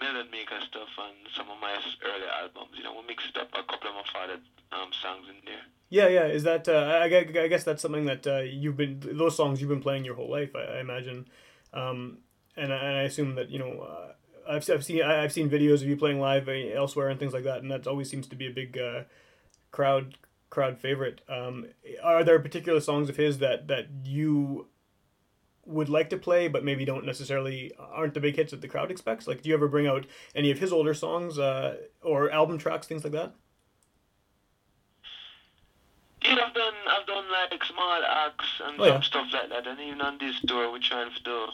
melody 0.00 0.28
maker 0.30 0.60
stuff 0.66 0.88
on 0.98 1.10
some 1.36 1.50
of 1.50 1.58
my 1.60 1.72
early 2.04 2.26
albums. 2.40 2.70
You 2.76 2.84
know, 2.84 2.94
we 3.00 3.06
mixed 3.06 3.36
up 3.36 3.48
a 3.52 3.62
couple 3.64 3.88
of 3.90 3.94
my 3.96 4.04
father 4.12 4.38
um, 4.72 4.90
songs 5.02 5.26
in 5.28 5.36
there. 5.44 5.62
yeah, 5.90 6.06
yeah. 6.08 6.26
Is 6.26 6.44
that 6.44 6.68
uh, 6.68 7.00
I, 7.02 7.04
I 7.06 7.48
guess 7.48 7.64
that's 7.64 7.82
something 7.82 8.04
that 8.06 8.26
uh, 8.26 8.38
you've 8.40 8.76
been 8.76 9.00
those 9.02 9.36
songs 9.36 9.60
you've 9.60 9.70
been 9.70 9.82
playing 9.82 10.04
your 10.04 10.14
whole 10.14 10.30
life, 10.30 10.54
I, 10.54 10.76
I 10.76 10.80
imagine, 10.80 11.26
um, 11.74 12.18
and 12.56 12.72
I, 12.72 12.76
and 12.76 12.96
I 12.98 13.02
assume 13.02 13.34
that 13.34 13.50
you 13.50 13.58
know. 13.58 13.80
Uh, 13.80 14.12
I've, 14.56 14.70
I've 14.70 14.84
seen 14.84 15.02
I- 15.02 15.22
I've 15.24 15.32
seen 15.32 15.50
videos 15.50 15.76
of 15.82 15.84
you 15.84 15.96
playing 15.96 16.20
live 16.20 16.48
uh, 16.48 16.52
elsewhere 16.52 17.08
and 17.08 17.18
things 17.18 17.32
like 17.32 17.44
that, 17.44 17.62
and 17.62 17.70
that 17.70 17.86
always 17.86 18.10
seems 18.10 18.26
to 18.28 18.36
be 18.36 18.46
a 18.46 18.50
big 18.50 18.78
uh, 18.78 19.02
crowd 19.70 20.18
crowd 20.50 20.78
favorite. 20.78 21.22
Um, 21.28 21.66
are 22.02 22.22
there 22.24 22.38
particular 22.38 22.80
songs 22.80 23.08
of 23.08 23.16
his 23.16 23.38
that 23.38 23.68
that 23.68 23.86
you 24.04 24.66
would 25.64 25.88
like 25.88 26.10
to 26.10 26.16
play, 26.16 26.48
but 26.48 26.64
maybe 26.64 26.84
don't 26.84 27.06
necessarily 27.06 27.72
aren't 27.78 28.14
the 28.14 28.20
big 28.20 28.36
hits 28.36 28.50
that 28.50 28.60
the 28.60 28.68
crowd 28.68 28.90
expects? 28.90 29.26
Like, 29.28 29.42
do 29.42 29.48
you 29.48 29.54
ever 29.54 29.68
bring 29.68 29.86
out 29.86 30.06
any 30.34 30.50
of 30.50 30.58
his 30.58 30.72
older 30.72 30.94
songs 30.94 31.38
uh, 31.38 31.76
or 32.02 32.30
album 32.30 32.58
tracks, 32.58 32.86
things 32.86 33.04
like 33.04 33.12
that? 33.12 33.34
Yeah, 36.22 36.36
I've 36.46 36.54
done 36.54 36.74
I've 36.88 37.06
done 37.06 37.24
like 37.30 37.64
small 37.64 38.02
acts 38.04 38.60
and 38.64 38.80
Oh, 38.80 38.84
yeah. 38.84 39.00
stuff 39.00 39.26
like 39.32 39.48
that, 39.50 39.66
and 39.66 39.80
even 39.80 40.00
on 40.00 40.18
this 40.18 40.40
tour 40.46 40.70
we're 40.70 40.78
trying 40.78 41.12
to 41.12 41.22
do, 41.22 41.46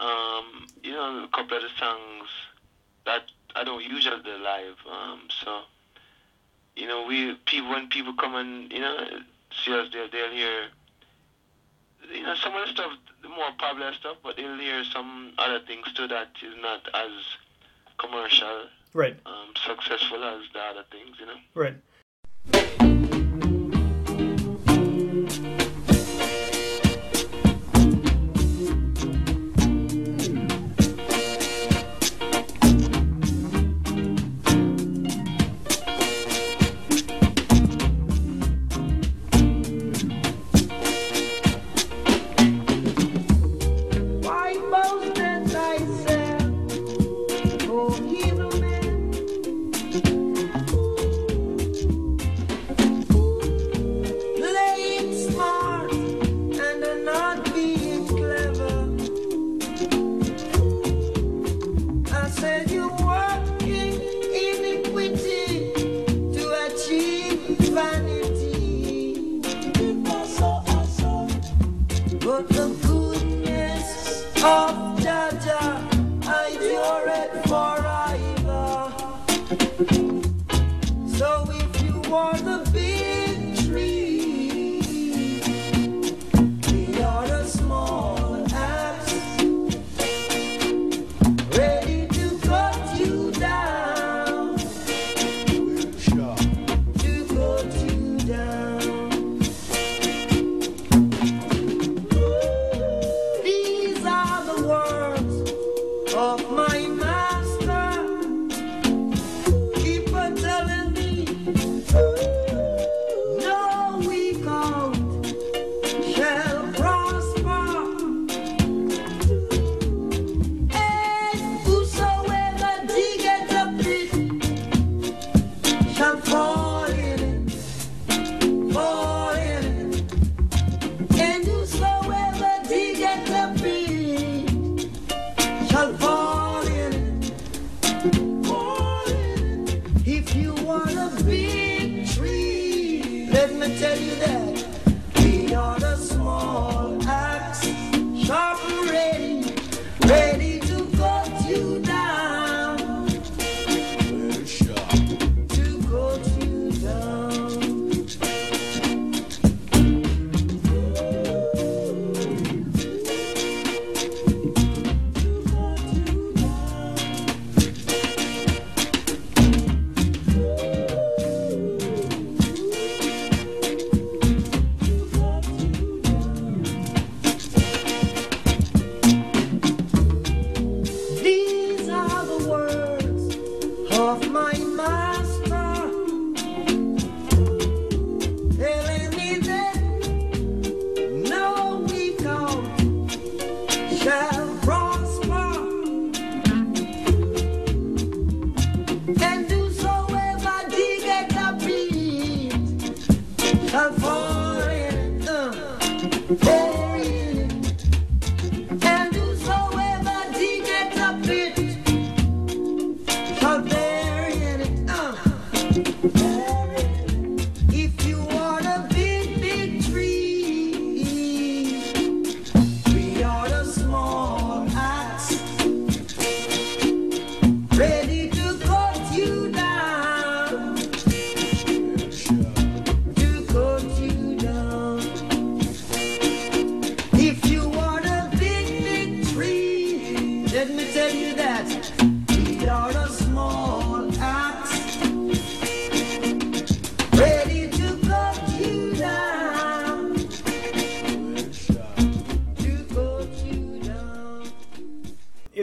um, 0.00 0.66
you 0.82 0.92
know, 0.92 1.24
a 1.24 1.28
couple 1.36 1.56
of 1.56 1.62
the 1.62 1.68
songs 1.78 2.28
that 3.06 3.22
I 3.54 3.64
don't 3.64 3.82
usually 3.82 4.22
do 4.22 4.36
live. 4.42 4.76
Um, 4.90 5.22
so, 5.42 5.60
you 6.74 6.86
know, 6.86 7.06
we 7.06 7.34
people 7.46 7.70
when 7.70 7.88
people 7.88 8.14
come 8.14 8.34
and 8.34 8.70
you 8.72 8.80
know 8.80 9.06
see 9.64 9.72
us, 9.72 9.88
they'll 9.92 10.10
they'll 10.10 10.30
hear, 10.30 10.66
you 12.12 12.22
know, 12.22 12.34
some 12.34 12.54
of 12.54 12.66
the 12.66 12.72
stuff, 12.72 12.92
the 13.22 13.28
more 13.28 13.50
popular 13.58 13.92
stuff, 13.94 14.16
but 14.22 14.36
they'll 14.36 14.58
hear 14.58 14.84
some 14.84 15.32
other 15.38 15.60
things 15.66 15.90
too 15.94 16.06
that 16.08 16.28
is 16.42 16.54
not 16.60 16.86
as 16.94 17.10
commercial, 17.98 18.66
Right, 18.92 19.16
um, 19.24 19.54
successful 19.66 20.22
as 20.22 20.42
the 20.52 20.60
other 20.60 20.84
things, 20.90 21.16
you 21.18 21.26
know. 21.26 21.38
right. 21.54 21.74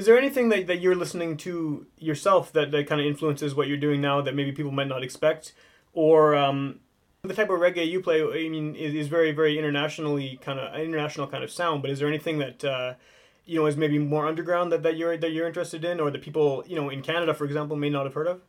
Is 0.03 0.07
there 0.07 0.17
anything 0.17 0.49
that, 0.49 0.67
that 0.67 0.81
you're 0.81 0.97
listening 0.97 1.37
to 1.37 1.85
yourself 1.97 2.51
that, 2.51 2.71
that 2.71 2.87
kind 2.87 2.99
of 2.99 3.07
influences 3.07 3.55
what 3.55 3.69
you're 3.69 3.77
doing 3.77 4.01
now 4.01 4.19
that 4.19 4.35
maybe 4.35 4.51
people 4.51 4.73
might 4.73 4.89
not 4.89 5.01
expect? 5.01 5.53
Or 5.93 6.35
um, 6.35 6.81
the 7.21 7.33
type 7.33 7.49
of 7.49 7.57
reggae 7.61 7.87
you 7.87 8.01
play, 8.01 8.21
I 8.21 8.49
mean, 8.49 8.75
is, 8.75 8.93
is 8.93 9.07
very, 9.07 9.31
very 9.31 9.57
internationally 9.57 10.41
kind 10.41 10.59
of 10.59 10.77
international 10.77 11.27
kind 11.27 11.41
of 11.41 11.49
sound. 11.49 11.81
But 11.83 11.89
is 11.89 11.99
there 11.99 12.09
anything 12.09 12.39
that 12.39 12.65
uh, 12.65 12.95
you 13.45 13.57
know 13.57 13.65
is 13.65 13.77
maybe 13.77 13.97
more 13.97 14.27
underground 14.27 14.73
that, 14.73 14.83
that 14.83 14.97
you're 14.97 15.15
that 15.15 15.31
you're 15.31 15.47
interested 15.47 15.85
in, 15.85 16.01
or 16.01 16.11
that 16.11 16.21
people 16.21 16.65
you 16.67 16.75
know 16.75 16.89
in 16.89 17.01
Canada, 17.01 17.33
for 17.33 17.45
example, 17.45 17.77
may 17.77 17.89
not 17.89 18.03
have 18.03 18.13
heard 18.13 18.27
of? 18.27 18.41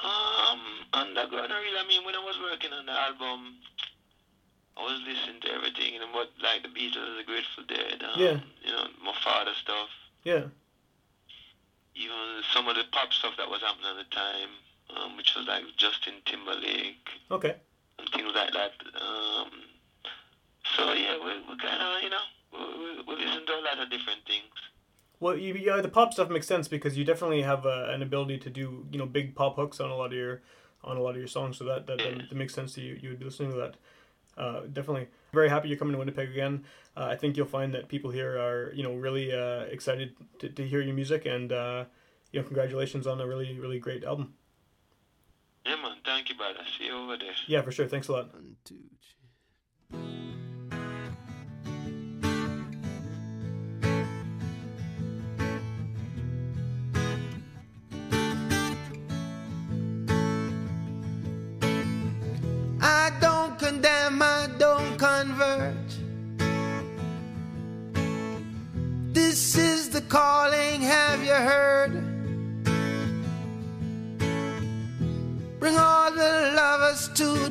Um, 0.00 0.60
underground, 0.92 1.52
I 1.52 1.58
really, 1.58 1.78
I 1.84 1.88
mean, 1.88 2.04
when 2.06 2.14
I 2.14 2.22
was 2.24 2.38
working 2.48 2.70
on 2.72 2.86
the 2.86 2.92
album, 2.92 3.56
I 4.76 4.84
was 4.84 5.00
listening 5.04 5.40
to 5.40 5.50
everything, 5.52 5.94
you 5.94 5.98
know, 5.98 6.12
what, 6.12 6.30
like 6.40 6.62
the 6.62 6.68
Beatles, 6.68 7.18
the 7.18 7.24
Grateful 7.26 7.64
Dead, 7.66 8.04
um, 8.04 8.20
Yeah. 8.20 8.38
you 8.62 8.70
know, 8.70 8.86
my 9.02 9.14
father 9.24 9.50
stuff, 9.60 9.88
Yeah. 10.28 10.44
even 11.94 12.42
some 12.52 12.68
of 12.68 12.76
the 12.76 12.84
pop 12.92 13.14
stuff 13.14 13.32
that 13.38 13.48
was 13.48 13.62
happening 13.62 13.86
at 13.88 13.96
the 13.96 14.14
time, 14.14 14.50
um, 14.94 15.16
which 15.16 15.34
was 15.34 15.46
like 15.46 15.64
Justin 15.78 16.20
Timberlake 16.26 17.08
Okay. 17.30 17.54
and 17.98 18.08
things 18.10 18.32
like 18.34 18.52
that. 18.52 18.72
Um, 19.00 19.48
so 20.76 20.92
yeah, 20.92 21.16
we, 21.16 21.32
we 21.48 21.56
kind 21.56 21.80
of, 21.80 22.02
you 22.02 22.10
know, 22.10 22.26
we, 22.52 23.02
we, 23.08 23.24
listen 23.24 23.46
to 23.46 23.52
a 23.54 23.64
lot 23.64 23.78
of 23.80 23.88
different 23.88 24.20
things. 24.26 24.52
Well, 25.18 25.34
you, 25.34 25.54
yeah, 25.54 25.80
the 25.80 25.88
pop 25.88 26.12
stuff 26.12 26.28
makes 26.28 26.46
sense 26.46 26.68
because 26.68 26.98
you 26.98 27.06
definitely 27.06 27.40
have 27.40 27.64
uh, 27.64 27.86
an 27.88 28.02
ability 28.02 28.36
to 28.40 28.50
do 28.50 28.86
you 28.92 28.98
know 28.98 29.06
big 29.06 29.34
pop 29.34 29.56
hooks 29.56 29.80
on 29.80 29.90
a 29.90 29.96
lot 29.96 30.12
of 30.12 30.18
your 30.18 30.42
on 30.84 30.98
a 30.98 31.00
lot 31.00 31.12
of 31.12 31.16
your 31.16 31.26
songs. 31.26 31.56
So 31.56 31.64
that 31.64 31.86
that, 31.86 31.98
that, 31.98 32.28
that 32.28 32.34
makes 32.34 32.54
sense 32.54 32.74
to 32.74 32.82
you. 32.82 32.98
You 33.00 33.08
would 33.08 33.18
be 33.18 33.24
listening 33.24 33.52
to 33.52 33.56
that. 33.56 33.76
Uh, 34.36 34.60
definitely 34.72 35.08
very 35.32 35.48
happy 35.48 35.68
you're 35.68 35.78
coming 35.78 35.92
to 35.92 35.98
Winnipeg 35.98 36.30
again. 36.30 36.64
Uh, 36.98 37.06
I 37.06 37.16
think 37.16 37.36
you'll 37.36 37.46
find 37.46 37.72
that 37.74 37.88
people 37.88 38.10
here 38.10 38.36
are 38.36 38.72
you 38.74 38.82
know 38.82 38.94
really 38.94 39.32
uh, 39.32 39.60
excited 39.70 40.16
to, 40.40 40.48
to 40.48 40.66
hear 40.66 40.80
your 40.80 40.94
music 40.94 41.26
and 41.26 41.52
uh, 41.52 41.84
you 42.32 42.40
know 42.40 42.46
congratulations 42.46 43.06
on 43.06 43.20
a 43.20 43.26
really 43.26 43.58
really 43.60 43.78
great 43.78 44.02
album. 44.02 44.34
Yeah, 45.64 45.76
man, 45.76 45.98
thank 46.04 46.28
you, 46.28 46.34
brother. 46.34 46.60
See 46.76 46.86
you 46.86 46.96
over 46.96 47.16
there. 47.16 47.34
Yeah, 47.46 47.62
for 47.62 47.70
sure. 47.70 47.86
Thanks 47.86 48.08
a 48.08 48.12
lot. 48.12 48.34
One, 48.34 48.56
two, 48.64 48.78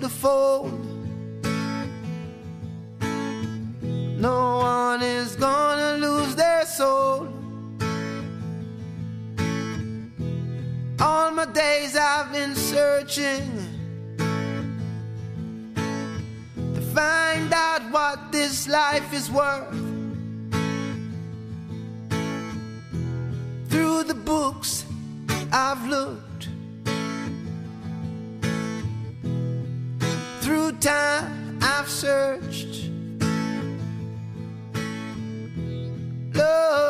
the 0.08 0.14
fold. 0.14 0.72
No 4.28 4.58
one 4.60 5.02
is 5.02 5.36
gonna 5.36 5.98
lose 5.98 6.34
their 6.36 6.66
soul. 6.66 7.28
All 11.00 11.32
my 11.32 11.46
days 11.46 11.98
I've 11.98 12.32
been 12.32 12.56
searching 12.56 13.48
to 16.76 16.82
find 16.96 17.52
out 17.54 17.82
what 17.92 18.32
this 18.32 18.68
life 18.68 19.14
is 19.14 19.30
worth. 19.30 19.76
Through 23.70 24.04
the 24.04 24.20
books 24.34 24.86
I've 25.52 25.86
looked, 25.86 26.27
through 30.48 30.72
time 30.80 31.60
I've 31.62 31.90
searched. 31.90 32.90
Love 36.34 36.87